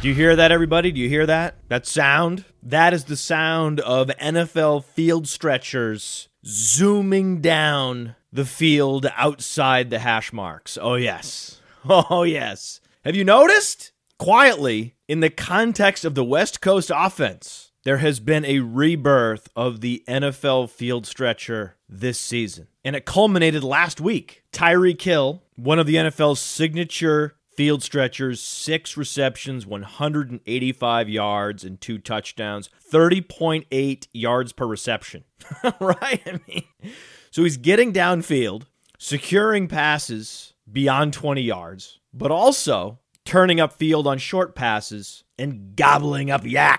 Do 0.00 0.06
you 0.06 0.14
hear 0.14 0.36
that, 0.36 0.52
everybody? 0.52 0.92
Do 0.92 1.00
you 1.00 1.08
hear 1.08 1.26
that? 1.26 1.56
That 1.68 1.84
sound? 1.84 2.44
That 2.62 2.94
is 2.94 3.04
the 3.04 3.16
sound 3.16 3.80
of 3.80 4.06
NFL 4.20 4.84
field 4.84 5.26
stretchers 5.26 6.28
zooming 6.46 7.40
down 7.40 8.14
the 8.32 8.44
field 8.44 9.10
outside 9.16 9.90
the 9.90 9.98
hash 9.98 10.32
marks. 10.32 10.78
Oh, 10.80 10.94
yes. 10.94 11.60
Oh, 11.90 12.22
yes. 12.24 12.80
Have 13.04 13.16
you 13.16 13.24
noticed? 13.24 13.92
Quietly, 14.18 14.94
in 15.06 15.20
the 15.20 15.30
context 15.30 16.04
of 16.04 16.14
the 16.14 16.24
West 16.24 16.60
Coast 16.60 16.90
offense, 16.94 17.67
there 17.84 17.98
has 17.98 18.20
been 18.20 18.44
a 18.44 18.60
rebirth 18.60 19.48
of 19.54 19.80
the 19.80 20.02
NFL 20.08 20.70
field 20.70 21.06
stretcher 21.06 21.76
this 21.88 22.18
season. 22.18 22.68
And 22.84 22.96
it 22.96 23.04
culminated 23.04 23.64
last 23.64 24.00
week. 24.00 24.44
Tyreek 24.52 25.00
Hill, 25.00 25.42
one 25.56 25.78
of 25.78 25.86
the 25.86 25.94
NFL's 25.94 26.40
signature 26.40 27.36
field 27.58 27.82
stretchers, 27.82 28.40
six 28.40 28.96
receptions, 28.96 29.66
185 29.66 31.08
yards, 31.08 31.64
and 31.64 31.80
two 31.80 31.98
touchdowns, 31.98 32.70
30.8 32.92 34.06
yards 34.12 34.52
per 34.52 34.66
reception. 34.66 35.24
right? 35.80 36.22
I 36.24 36.40
mean, 36.46 36.92
so 37.30 37.42
he's 37.42 37.56
getting 37.56 37.92
downfield, 37.92 38.62
securing 38.96 39.66
passes 39.66 40.52
beyond 40.70 41.12
20 41.12 41.42
yards, 41.42 41.98
but 42.12 42.30
also 42.30 43.00
turning 43.24 43.60
up 43.60 43.72
field 43.72 44.06
on 44.06 44.18
short 44.18 44.54
passes 44.54 45.24
and 45.38 45.76
gobbling 45.76 46.30
up 46.30 46.42
YAC. 46.42 46.78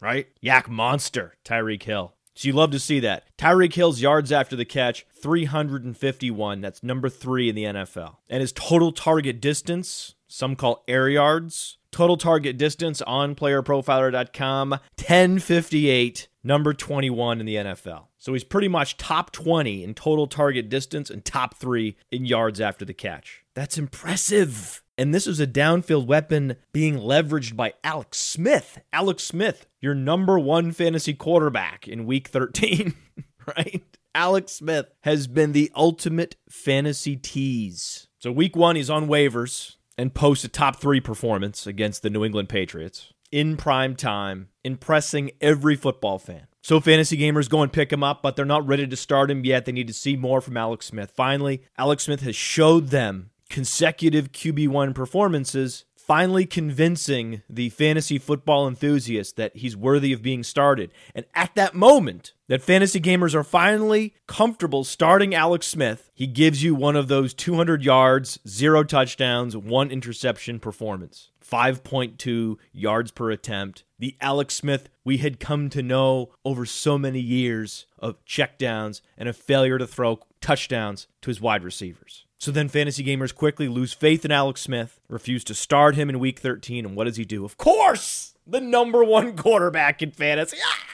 Right? 0.00 0.28
YAC 0.42 0.68
monster, 0.68 1.34
Tyreek 1.44 1.82
Hill. 1.82 2.14
So 2.34 2.48
you 2.48 2.52
love 2.52 2.70
to 2.72 2.78
see 2.78 3.00
that. 3.00 3.24
Tyreek 3.38 3.72
Hill's 3.72 4.02
yards 4.02 4.30
after 4.30 4.56
the 4.56 4.66
catch, 4.66 5.06
351. 5.22 6.60
That's 6.60 6.82
number 6.82 7.08
three 7.08 7.48
in 7.48 7.54
the 7.54 7.64
NFL. 7.64 8.16
And 8.28 8.42
his 8.42 8.52
total 8.52 8.92
target 8.92 9.40
distance, 9.40 10.14
some 10.28 10.54
call 10.54 10.84
air 10.86 11.08
yards, 11.08 11.78
total 11.90 12.18
target 12.18 12.58
distance 12.58 13.00
on 13.02 13.34
playerprofiler.com, 13.34 14.70
1058, 14.70 16.28
number 16.44 16.74
21 16.74 17.40
in 17.40 17.46
the 17.46 17.54
NFL. 17.54 18.08
So 18.18 18.34
he's 18.34 18.44
pretty 18.44 18.68
much 18.68 18.98
top 18.98 19.32
20 19.32 19.82
in 19.82 19.94
total 19.94 20.26
target 20.26 20.68
distance 20.68 21.08
and 21.08 21.24
top 21.24 21.54
three 21.54 21.96
in 22.10 22.26
yards 22.26 22.60
after 22.60 22.84
the 22.84 22.92
catch. 22.92 23.44
That's 23.54 23.78
impressive. 23.78 24.82
And 24.98 25.14
this 25.14 25.26
is 25.26 25.40
a 25.40 25.46
downfield 25.46 26.06
weapon 26.06 26.56
being 26.72 26.96
leveraged 26.96 27.54
by 27.54 27.74
Alex 27.84 28.18
Smith. 28.18 28.80
Alex 28.92 29.24
Smith, 29.24 29.66
your 29.80 29.94
number 29.94 30.38
one 30.38 30.72
fantasy 30.72 31.12
quarterback 31.12 31.86
in 31.86 32.06
week 32.06 32.28
13, 32.28 32.94
right? 33.56 33.84
Alex 34.14 34.52
Smith 34.52 34.86
has 35.02 35.26
been 35.26 35.52
the 35.52 35.70
ultimate 35.74 36.36
fantasy 36.48 37.16
tease. 37.16 38.08
So, 38.18 38.32
week 38.32 38.56
one, 38.56 38.76
he's 38.76 38.88
on 38.88 39.08
waivers 39.08 39.76
and 39.98 40.14
posts 40.14 40.44
a 40.44 40.48
top 40.48 40.76
three 40.76 41.00
performance 41.00 41.66
against 41.66 42.02
the 42.02 42.10
New 42.10 42.24
England 42.24 42.48
Patriots 42.48 43.12
in 43.30 43.56
prime 43.56 43.96
time, 43.96 44.48
impressing 44.64 45.30
every 45.40 45.76
football 45.76 46.18
fan. 46.18 46.46
So 46.62 46.80
fantasy 46.80 47.16
gamers 47.16 47.48
go 47.48 47.62
and 47.62 47.72
pick 47.72 47.92
him 47.92 48.02
up, 48.02 48.22
but 48.22 48.34
they're 48.34 48.44
not 48.44 48.66
ready 48.66 48.86
to 48.86 48.96
start 48.96 49.30
him 49.30 49.44
yet. 49.44 49.64
They 49.66 49.72
need 49.72 49.86
to 49.86 49.92
see 49.92 50.16
more 50.16 50.40
from 50.40 50.56
Alex 50.56 50.86
Smith. 50.86 51.12
Finally, 51.14 51.62
Alex 51.78 52.04
Smith 52.04 52.22
has 52.22 52.34
showed 52.34 52.88
them 52.88 53.30
consecutive 53.48 54.32
QB1 54.32 54.94
performances, 54.94 55.84
finally 56.06 56.46
convincing 56.46 57.42
the 57.50 57.68
fantasy 57.70 58.18
football 58.18 58.68
enthusiast 58.68 59.36
that 59.36 59.56
he's 59.56 59.76
worthy 59.76 60.12
of 60.12 60.22
being 60.22 60.44
started. 60.44 60.92
And 61.14 61.26
at 61.34 61.54
that 61.56 61.74
moment, 61.74 62.32
that 62.48 62.62
fantasy 62.62 63.00
gamers 63.00 63.34
are 63.34 63.42
finally 63.42 64.14
comfortable 64.28 64.84
starting 64.84 65.34
Alex 65.34 65.66
Smith, 65.66 66.10
he 66.14 66.28
gives 66.28 66.62
you 66.62 66.74
one 66.74 66.94
of 66.94 67.08
those 67.08 67.34
200 67.34 67.82
yards, 67.82 68.38
zero 68.46 68.84
touchdowns, 68.84 69.56
one 69.56 69.90
interception 69.90 70.60
performance. 70.60 71.30
5.2 71.44 72.56
yards 72.72 73.10
per 73.12 73.30
attempt. 73.30 73.84
The 73.98 74.16
Alex 74.20 74.54
Smith 74.54 74.88
we 75.04 75.18
had 75.18 75.38
come 75.38 75.70
to 75.70 75.82
know 75.82 76.30
over 76.44 76.66
so 76.66 76.98
many 76.98 77.20
years 77.20 77.86
of 77.98 78.24
checkdowns 78.24 79.00
and 79.16 79.28
a 79.28 79.32
failure 79.32 79.78
to 79.78 79.86
throw 79.86 80.20
touchdowns 80.40 81.06
to 81.22 81.30
his 81.30 81.40
wide 81.40 81.62
receivers. 81.62 82.25
So 82.38 82.50
then 82.50 82.68
fantasy 82.68 83.02
gamers 83.02 83.34
quickly 83.34 83.66
lose 83.66 83.92
faith 83.92 84.24
in 84.24 84.30
Alex 84.30 84.60
Smith, 84.60 85.00
refuse 85.08 85.42
to 85.44 85.54
start 85.54 85.94
him 85.94 86.10
in 86.10 86.18
week 86.18 86.38
13, 86.38 86.84
and 86.84 86.94
what 86.94 87.04
does 87.04 87.16
he 87.16 87.24
do? 87.24 87.44
Of 87.44 87.56
course, 87.56 88.34
the 88.46 88.60
number 88.60 89.02
one 89.02 89.36
quarterback 89.36 90.02
in 90.02 90.10
fantasy. 90.10 90.58
Ah, 90.62 90.84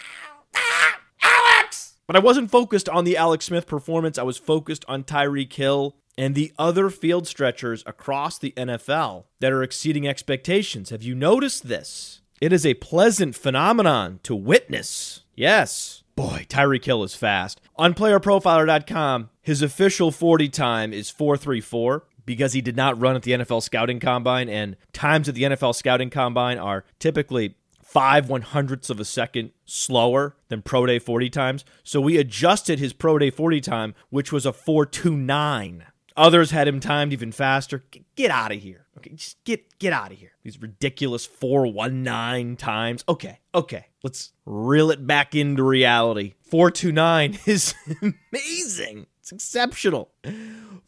ah, 0.55 1.01
Alex! 1.23 1.95
But 2.07 2.17
I 2.17 2.21
wasn't 2.21 2.51
focused 2.51 2.89
on 2.89 3.05
the 3.05 3.17
Alex 3.17 3.47
Smith 3.47 3.67
performance. 3.67 4.19
I 4.19 4.23
was 4.23 4.39
focused 4.39 4.85
on 4.87 5.03
Tyreek 5.03 5.53
Hill 5.53 5.97
and 6.17 6.35
the 6.35 6.53
other 6.59 6.91
field 6.91 7.27
stretchers 7.27 7.83
across 7.87 8.39
the 8.39 8.53
NFL 8.57 9.25
that 9.41 9.53
are 9.53 9.63
exceeding 9.63 10.07
expectations. 10.07 10.91
Have 10.91 11.03
you 11.03 11.15
noticed 11.15 11.69
this? 11.69 12.21
It 12.41 12.53
is 12.53 12.67
a 12.67 12.75
pleasant 12.75 13.35
phenomenon 13.35 14.21
to 14.25 14.35
witness. 14.35 15.23
Yes. 15.35 16.02
Boy, 16.15 16.47
Tyreek 16.49 16.85
Hill 16.85 17.03
is 17.05 17.15
fast. 17.15 17.61
On 17.77 17.95
playerprofiler.com, 17.95 19.31
his 19.41 19.63
official 19.63 20.11
40 20.11 20.49
time 20.49 20.93
is 20.93 21.11
434 21.11 22.05
because 22.27 22.53
he 22.53 22.61
did 22.61 22.77
not 22.77 23.01
run 23.01 23.17
at 23.17 23.23
the 23.23 23.33
NFL 23.33 23.63
scouting 23.63 23.99
combine, 23.99 24.49
and 24.49 24.77
times 24.93 25.29
at 25.29 25.35
the 25.35 25.43
NFL 25.43 25.75
scouting 25.75 26.11
combine 26.11 26.59
are 26.59 26.85
typically 26.99 27.57
five 27.83 28.29
one 28.29 28.43
hundredths 28.43 28.91
of 28.91 29.01
a 29.01 29.05
second 29.05 29.51
slower 29.67 30.37
than 30.49 30.63
Pro 30.63 30.87
Day 30.87 30.99
40 30.99 31.31
times. 31.31 31.65
So 31.83 32.01
we 32.01 32.17
adjusted 32.17 32.79
his 32.79 32.93
Pro 32.93 33.19
Day 33.19 33.31
40 33.31 33.61
time, 33.61 33.95
which 34.11 34.33
was 34.33 34.47
a 34.47 34.53
429. 34.53 35.85
Others 36.17 36.51
had 36.51 36.69
him 36.69 36.81
timed 36.81 37.13
even 37.13 37.33
faster. 37.33 37.85
Get 38.17 38.31
out 38.31 38.53
of 38.53 38.63
here. 38.63 38.82
Okay, 38.99 39.11
just 39.15 39.43
get 39.45 39.79
get 39.79 39.93
out 39.93 40.13
of 40.13 40.19
here. 40.19 40.33
These 40.43 40.61
ridiculous 40.61 41.25
419 41.25 42.57
times. 42.57 43.05
Okay, 43.09 43.39
okay. 43.55 43.87
Let's 44.03 44.33
reel 44.45 44.91
it 44.91 45.07
back 45.07 45.35
into 45.35 45.63
reality. 45.63 46.35
429 46.43 47.39
is 47.47 47.75
amazing. 48.03 49.07
It's 49.21 49.33
exceptional. 49.33 50.11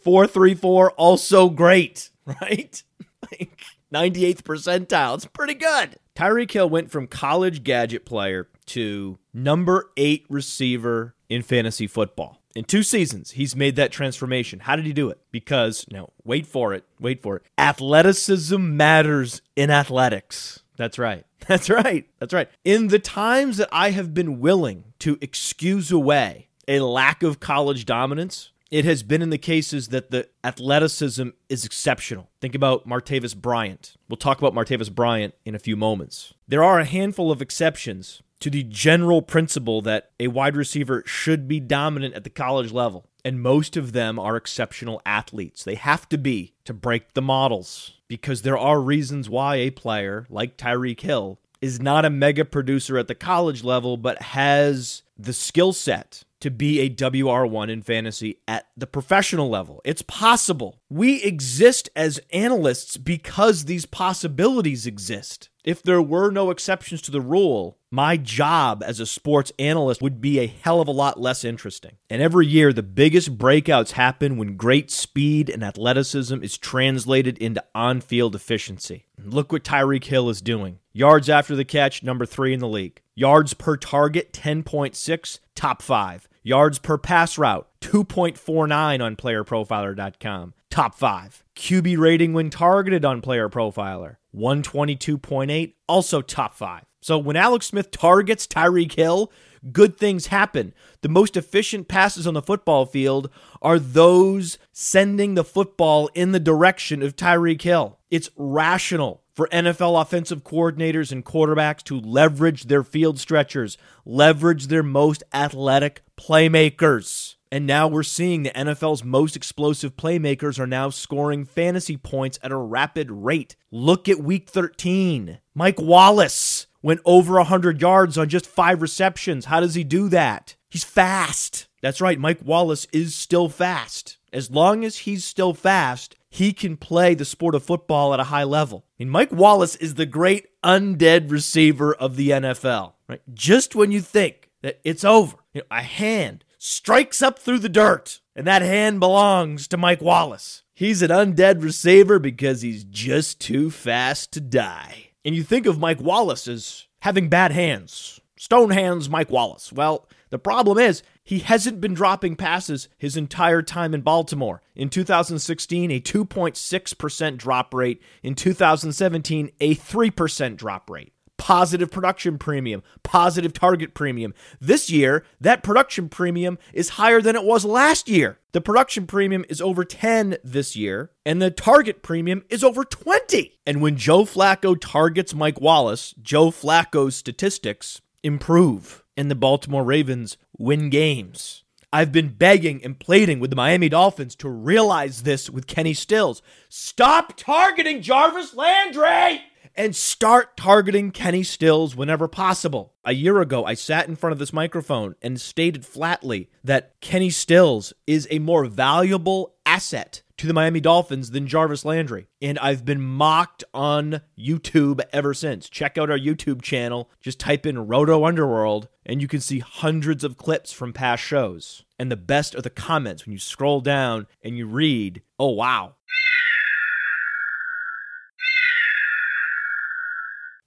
434 0.01 0.91
also 0.93 1.49
great, 1.49 2.11
right? 2.27 2.83
Like 3.31 3.61
98th 3.93 4.43
percentile. 4.43 5.15
It's 5.15 5.27
pretty 5.27 5.55
good. 5.55 5.97
Tyreek 6.17 6.51
Hill 6.51 6.69
went 6.69 6.91
from 6.91 7.07
college 7.07 7.65
gadget 7.65 8.05
player 8.05 8.49
to 8.67 9.19
number 9.33 9.91
8 9.97 10.27
receiver 10.29 11.15
in 11.29 11.43
fantasy 11.43 11.87
football. 11.87 12.41
In 12.55 12.65
two 12.65 12.85
seasons, 12.85 13.33
he's 13.33 13.57
made 13.57 13.75
that 13.77 13.91
transformation. 13.91 14.61
How 14.61 14.77
did 14.77 14.87
he 14.87 14.93
do 14.93 15.11
it? 15.11 15.19
Because, 15.33 15.87
now, 15.91 16.11
wait 16.23 16.47
for 16.47 16.73
it, 16.73 16.85
wait 17.01 17.21
for 17.21 17.37
it. 17.37 17.43
Athleticism 17.59 18.77
matters 18.77 19.43
in 19.57 19.71
athletics. 19.71 20.63
That's 20.77 20.99
right. 20.99 21.25
That's 21.47 21.69
right. 21.69 22.09
That's 22.19 22.33
right. 22.33 22.49
In 22.65 22.89
the 22.89 22.99
times 22.99 23.57
that 23.57 23.69
I 23.73 23.91
have 23.91 24.15
been 24.15 24.41
willing 24.41 24.85
to 25.01 25.19
excuse 25.21 25.91
away 25.91 26.49
a 26.69 26.81
lack 26.81 27.23
of 27.23 27.41
college 27.41 27.85
dominance, 27.87 28.51
it 28.71 28.85
has 28.85 29.03
been 29.03 29.23
in 29.23 29.31
the 29.31 29.39
cases 29.39 29.89
that 29.89 30.11
the 30.11 30.29
athleticism 30.43 31.29
is 31.49 31.65
exceptional. 31.65 32.31
Think 32.41 32.55
about 32.55 32.89
Martavis 32.89 33.37
Bryant. 33.37 33.95
We'll 34.09 34.17
talk 34.17 34.39
about 34.39 34.55
Martavis 34.55 34.93
Bryant 34.93 35.35
in 35.45 35.55
a 35.55 35.61
few 35.61 35.77
moments. 35.77 36.35
There 36.49 36.65
are 36.65 36.81
a 36.81 36.85
handful 36.85 37.31
of 37.31 37.43
exceptions 37.43 38.23
to 38.45 38.51
the 38.51 38.63
general 38.63 39.23
principle 39.23 39.81
that 39.81 40.11
a 40.21 40.29
wide 40.29 40.55
receiver 40.55 41.03
should 41.07 41.49
be 41.49 41.59
dominant 41.59 42.13
at 42.13 42.25
the 42.25 42.29
college 42.29 42.73
level. 42.73 43.09
And 43.25 43.41
most 43.41 43.75
of 43.75 43.93
them 43.93 44.19
are 44.19 44.37
exceptional 44.37 45.01
athletes. 45.07 45.65
They 45.65 45.77
have 45.77 46.07
to 46.11 46.19
be 46.19 46.53
to 46.67 46.75
break 46.75 47.15
the 47.15 47.23
models 47.23 48.01
because 48.07 48.43
there 48.43 48.59
are 48.59 48.83
reasons 48.83 49.31
why 49.31 49.57
a 49.57 49.71
player 49.71 50.27
like 50.29 50.59
Tyreek 50.59 51.01
Hill 51.01 51.41
is 51.63 51.81
not 51.81 52.05
a 52.05 52.11
mega 52.11 52.45
producer 52.45 52.99
at 52.99 53.09
the 53.09 53.15
college 53.15 53.65
level, 53.65 53.97
but 53.97 54.21
has 54.21 55.05
the 55.17 55.33
skill 55.33 55.73
set 55.73 56.25
to 56.41 56.51
be 56.51 56.81
a 56.81 56.91
WR1 56.91 57.71
in 57.71 57.81
fantasy 57.81 58.41
at 58.47 58.67
the 58.77 58.87
professional 58.87 59.49
level. 59.49 59.81
It's 59.87 60.03
possible. 60.03 60.83
We 60.91 61.23
exist 61.23 61.89
as 61.97 62.21
analysts 62.31 62.99
because 62.99 63.65
these 63.65 63.87
possibilities 63.87 64.87
exist. 64.87 65.49
If 65.65 65.83
there 65.83 66.03
were 66.03 66.31
no 66.31 66.51
exceptions 66.51 67.01
to 67.03 67.11
the 67.11 67.23
rule, 67.23 67.79
my 67.91 68.19
job 68.19 68.83
as 68.85 69.01
a 69.01 69.07
sports 69.07 69.51
analyst 69.59 70.03
would 70.03 70.21
be 70.21 70.39
a 70.39 70.47
hell 70.47 70.83
of 70.83 70.89
a 70.89 70.93
lot 70.93 71.19
less 71.19 71.43
interesting. 71.43 71.97
And 72.11 72.21
every 72.21 72.47
year, 72.47 72.71
the 72.71 72.83
biggest 72.83 73.39
breakouts 73.39 73.93
happen 73.93 74.37
when 74.37 74.59
great 74.59 74.91
speed 74.91 75.49
and 75.49 75.65
athleticism 75.65 76.43
is 76.43 76.59
translated 76.59 77.39
into 77.39 77.65
on 77.75 78.03
field 78.03 78.35
efficiency. 78.35 79.07
Look 79.19 79.53
what 79.53 79.65
Tyreek 79.65 80.05
Hill 80.05 80.29
is 80.29 80.43
doing. 80.43 80.81
Yards 80.93 81.31
after 81.31 81.57
the 81.57 81.65
catch, 81.65 82.03
number 82.03 82.27
three 82.27 82.53
in 82.53 82.61
the 82.61 82.69
league. 82.69 83.01
Yards 83.15 83.55
per 83.55 83.79
target, 83.79 84.35
10.6, 84.35 85.39
top 85.55 85.81
five. 85.81 86.29
Yards 86.43 86.79
per 86.79 86.99
pass 86.99 87.39
route, 87.39 87.67
2.49 87.81 89.03
on 89.03 89.17
playerprofiler.com, 89.17 90.53
top 90.75 90.97
five. 90.97 91.45
QB 91.55 91.99
rating 91.99 92.33
when 92.33 92.51
targeted 92.51 93.05
on 93.05 93.21
Player 93.21 93.49
Profiler, 93.49 94.17
122.8, 94.35 95.75
also 95.87 96.21
top 96.21 96.53
five. 96.57 96.83
So 97.01 97.17
when 97.17 97.37
Alex 97.37 97.67
Smith 97.67 97.93
targets 97.93 98.45
Tyreek 98.45 98.93
Hill, 98.93 99.31
good 99.71 99.97
things 99.97 100.27
happen. 100.27 100.75
The 101.03 101.09
most 101.09 101.37
efficient 101.37 101.87
passes 101.87 102.27
on 102.27 102.35
the 102.35 102.43
football 102.43 102.87
field 102.87 103.31
are 103.63 103.79
those 103.79 104.59
sending 104.73 105.37
the 105.37 105.45
football 105.45 106.11
in 106.13 106.33
the 106.33 106.41
direction 106.41 107.03
of 107.03 107.15
Tyreek 107.15 107.63
Hill. 107.63 108.01
It's 108.11 108.31
rational 108.37 109.23
for 109.33 109.47
NFL 109.53 110.03
offensive 110.03 110.43
coordinators 110.43 111.13
and 111.13 111.25
quarterbacks 111.25 111.85
to 111.85 112.01
leverage 112.01 112.65
their 112.65 112.83
field 112.83 113.21
stretchers, 113.21 113.79
leverage 114.05 114.67
their 114.67 114.83
most 114.83 115.23
athletic 115.33 116.03
playmakers. 116.17 117.37
And 117.55 117.69
now 117.69 117.87
we're 117.87 118.03
seeing 118.03 118.43
the 118.43 118.51
NFL's 118.51 119.05
most 119.05 119.37
explosive 119.37 119.97
playmakers 119.97 120.59
are 120.59 120.67
now 120.67 120.91
scoring 120.91 121.45
fantasy 121.45 121.97
points 121.97 122.37
at 122.43 122.51
a 122.51 122.57
rapid 122.57 123.13
rate. 123.13 123.55
Look 123.71 124.09
at 124.09 124.19
week 124.19 124.51
13. 124.51 125.39
Mike 125.55 125.81
Wallace 125.81 126.67
went 126.83 127.01
over 127.05 127.35
100 127.35 127.81
yards 127.81 128.19
on 128.19 128.29
just 128.29 128.45
five 128.45 128.83
receptions. 128.83 129.45
How 129.45 129.61
does 129.61 129.77
he 129.77 129.85
do 129.85 130.09
that? 130.09 130.57
He's 130.69 130.83
fast. 130.83 131.69
That's 131.81 132.01
right, 132.01 132.19
Mike 132.19 132.41
Wallace 132.45 132.89
is 132.93 133.15
still 133.15 133.49
fast. 133.49 134.19
As 134.33 134.51
long 134.51 134.85
as 134.85 134.99
he's 134.99 135.25
still 135.25 135.55
fast, 135.55 136.17
he 136.29 136.53
can 136.53 136.77
play 136.77 137.15
the 137.15 137.25
sport 137.25 137.55
of 137.55 137.63
football 137.63 138.13
at 138.13 138.19
a 138.19 138.25
high 138.25 138.43
level. 138.43 138.85
I 138.99 139.05
mean, 139.05 139.11
Mike 139.11 139.31
Wallace 139.31 139.77
is 139.77 139.95
the 139.95 140.07
great 140.07 140.49
undead 140.65 141.31
receiver 141.31 141.95
of 141.95 142.17
the 142.17 142.31
NFL, 142.31 142.95
right? 143.09 143.23
Just 143.33 143.77
when 143.77 143.93
you 143.93 144.01
think 144.01 144.51
that 144.63 144.81
it's 144.83 145.05
over, 145.05 145.37
you 145.53 145.61
know, 145.61 145.67
a 145.71 145.83
hand 145.83 146.45
strikes 146.65 147.21
up 147.21 147.39
through 147.39 147.59
the 147.59 147.69
dirt, 147.69 148.21
and 148.35 148.47
that 148.47 148.63
hand 148.63 148.99
belongs 148.99 149.69
to 149.69 149.77
Mike 149.77 150.01
Wallace. 150.01 150.63
He's 150.73 151.03
an 151.03 151.11
undead 151.11 151.63
receiver 151.63 152.19
because 152.19 152.63
he's 152.63 152.85
just 152.85 153.39
too 153.39 153.71
fast 153.71 154.33
to 154.33 154.41
die. 154.41 155.11
And 155.27 155.35
you 155.35 155.43
think 155.43 155.67
of 155.67 155.79
Mike 155.79 156.01
Wallace 156.01 156.49
as 156.49 156.87
having 157.01 157.29
bad 157.29 157.53
hands. 157.53 158.19
Stone 158.39 158.71
hands, 158.71 159.11
Mike 159.11 159.31
Wallace. 159.31 159.73
Well, 159.73 160.09
the 160.31 160.39
problem 160.39 160.79
is 160.79 161.03
he 161.23 161.41
hasn't 161.41 161.83
been 161.83 161.95
dropping 161.95 162.35
passes 162.35 162.89
his 162.97 163.17
entire 163.17 163.63
time 163.63 163.93
in 163.93 164.01
Baltimore. 164.01 164.63
In 164.75 164.89
2016, 164.89 165.91
a 165.91 166.01
2.6% 166.01 167.37
drop 167.37 167.75
rate. 167.75 168.03
In 168.23 168.35
2017, 168.35 169.51
a 169.61 169.75
3% 169.77 170.57
drop 170.57 170.89
rate 170.89 171.14
positive 171.45 171.91
production 171.91 172.39
premium, 172.39 172.83
positive 173.03 173.53
target 173.53 173.93
premium. 173.93 174.33
This 174.63 174.89
year, 174.89 175.27
that 175.39 175.63
production 175.63 176.09
premium 176.09 176.57
is 176.73 176.97
higher 177.01 177.21
than 177.21 177.37
it 177.37 177.45
was 177.45 177.67
last 177.67 178.09
year. 178.09 178.39
The 178.53 178.63
production 178.63 179.07
premium 179.07 179.45
is 179.51 179.61
over 179.61 179.85
10 179.85 180.39
this 180.43 180.75
year, 180.75 181.11
and 181.27 181.43
the 181.43 181.51
target 181.51 182.03
premium 182.03 182.45
is 182.49 182.65
over 182.65 182.83
20. 182.83 183.59
And 183.67 183.83
when 183.83 183.99
Joe 183.99 184.25
Flacco 184.25 184.75
targets 184.81 185.35
Mike 185.35 185.61
Wallace, 185.61 186.15
Joe 186.23 186.51
Flacco's 186.51 187.15
statistics 187.15 188.01
improve, 188.23 189.05
and 189.15 189.31
the 189.31 189.35
Baltimore 189.35 189.85
Ravens 189.85 190.39
win 190.57 190.89
games. 190.89 191.63
I've 191.93 192.11
been 192.11 192.31
begging 192.31 192.83
and 192.83 192.99
pleading 192.99 193.39
with 193.39 193.51
the 193.51 193.57
Miami 193.57 193.91
Dolphins 193.91 194.35
to 194.37 194.49
realize 194.49 195.25
this 195.25 195.51
with 195.51 195.67
Kenny 195.67 195.93
Stills. 195.93 196.41
Stop 196.71 197.37
targeting 197.37 198.01
Jarvis 198.01 198.55
Landry! 198.55 199.43
And 199.77 199.95
start 199.95 200.57
targeting 200.57 201.11
Kenny 201.11 201.43
Stills 201.43 201.97
whenever 201.97 202.29
possible. 202.29 202.95
A 203.05 203.13
year 203.13 203.41
ago, 203.41 203.65
I 203.65 203.75
sat 203.75 204.09
in 204.09 204.17
front 204.17 204.33
of 204.33 204.39
this 204.39 204.53
microphone 204.53 205.15
and 205.21 205.41
stated 205.41 205.85
flatly 205.85 206.49
that 206.63 206.95
Kenny 207.01 207.31
Stills 207.31 207.93
is 208.07 208.29
a 208.31 208.39
more 208.39 208.67
valuable 208.67 209.55
asset 209.67 210.23
to 210.37 210.47
the 210.47 210.53
Miami 210.53 210.81
Dolphins 210.81 211.31
than 211.31 211.47
Jarvis 211.47 211.85
Landry. 211.85 212.27
And 212.43 212.59
I've 212.59 212.85
been 212.85 213.01
mocked 213.01 213.65
on 213.73 214.21
YouTube 214.39 215.01
ever 215.13 215.33
since. 215.33 215.69
Check 215.69 215.97
out 215.97 216.11
our 216.11 216.19
YouTube 216.19 216.63
channel. 216.63 217.11
Just 217.21 217.39
type 217.39 217.67
in 217.67 217.87
Roto 217.87 218.25
Underworld 218.25 218.89
and 219.07 219.21
you 219.21 219.29
can 219.29 219.41
see 219.41 219.59
hundreds 219.61 220.25
of 220.25 220.37
clips 220.37 220.73
from 220.73 220.93
past 220.93 221.23
shows. 221.23 221.85
And 221.99 222.11
the 222.11 222.17
best 222.17 222.55
are 222.55 222.63
the 222.63 222.71
comments 222.71 223.25
when 223.25 223.33
you 223.33 223.39
scroll 223.39 223.81
down 223.81 224.27
and 224.43 224.57
you 224.57 224.67
read, 224.67 225.23
oh, 225.39 225.51
wow. 225.51 225.95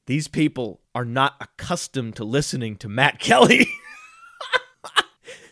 These 0.07 0.29
people 0.29 0.79
are 0.95 1.05
not 1.05 1.35
accustomed 1.39 2.15
to 2.15 2.23
listening 2.23 2.77
to 2.77 2.89
Matt 2.89 3.19
Kelly. 3.19 3.67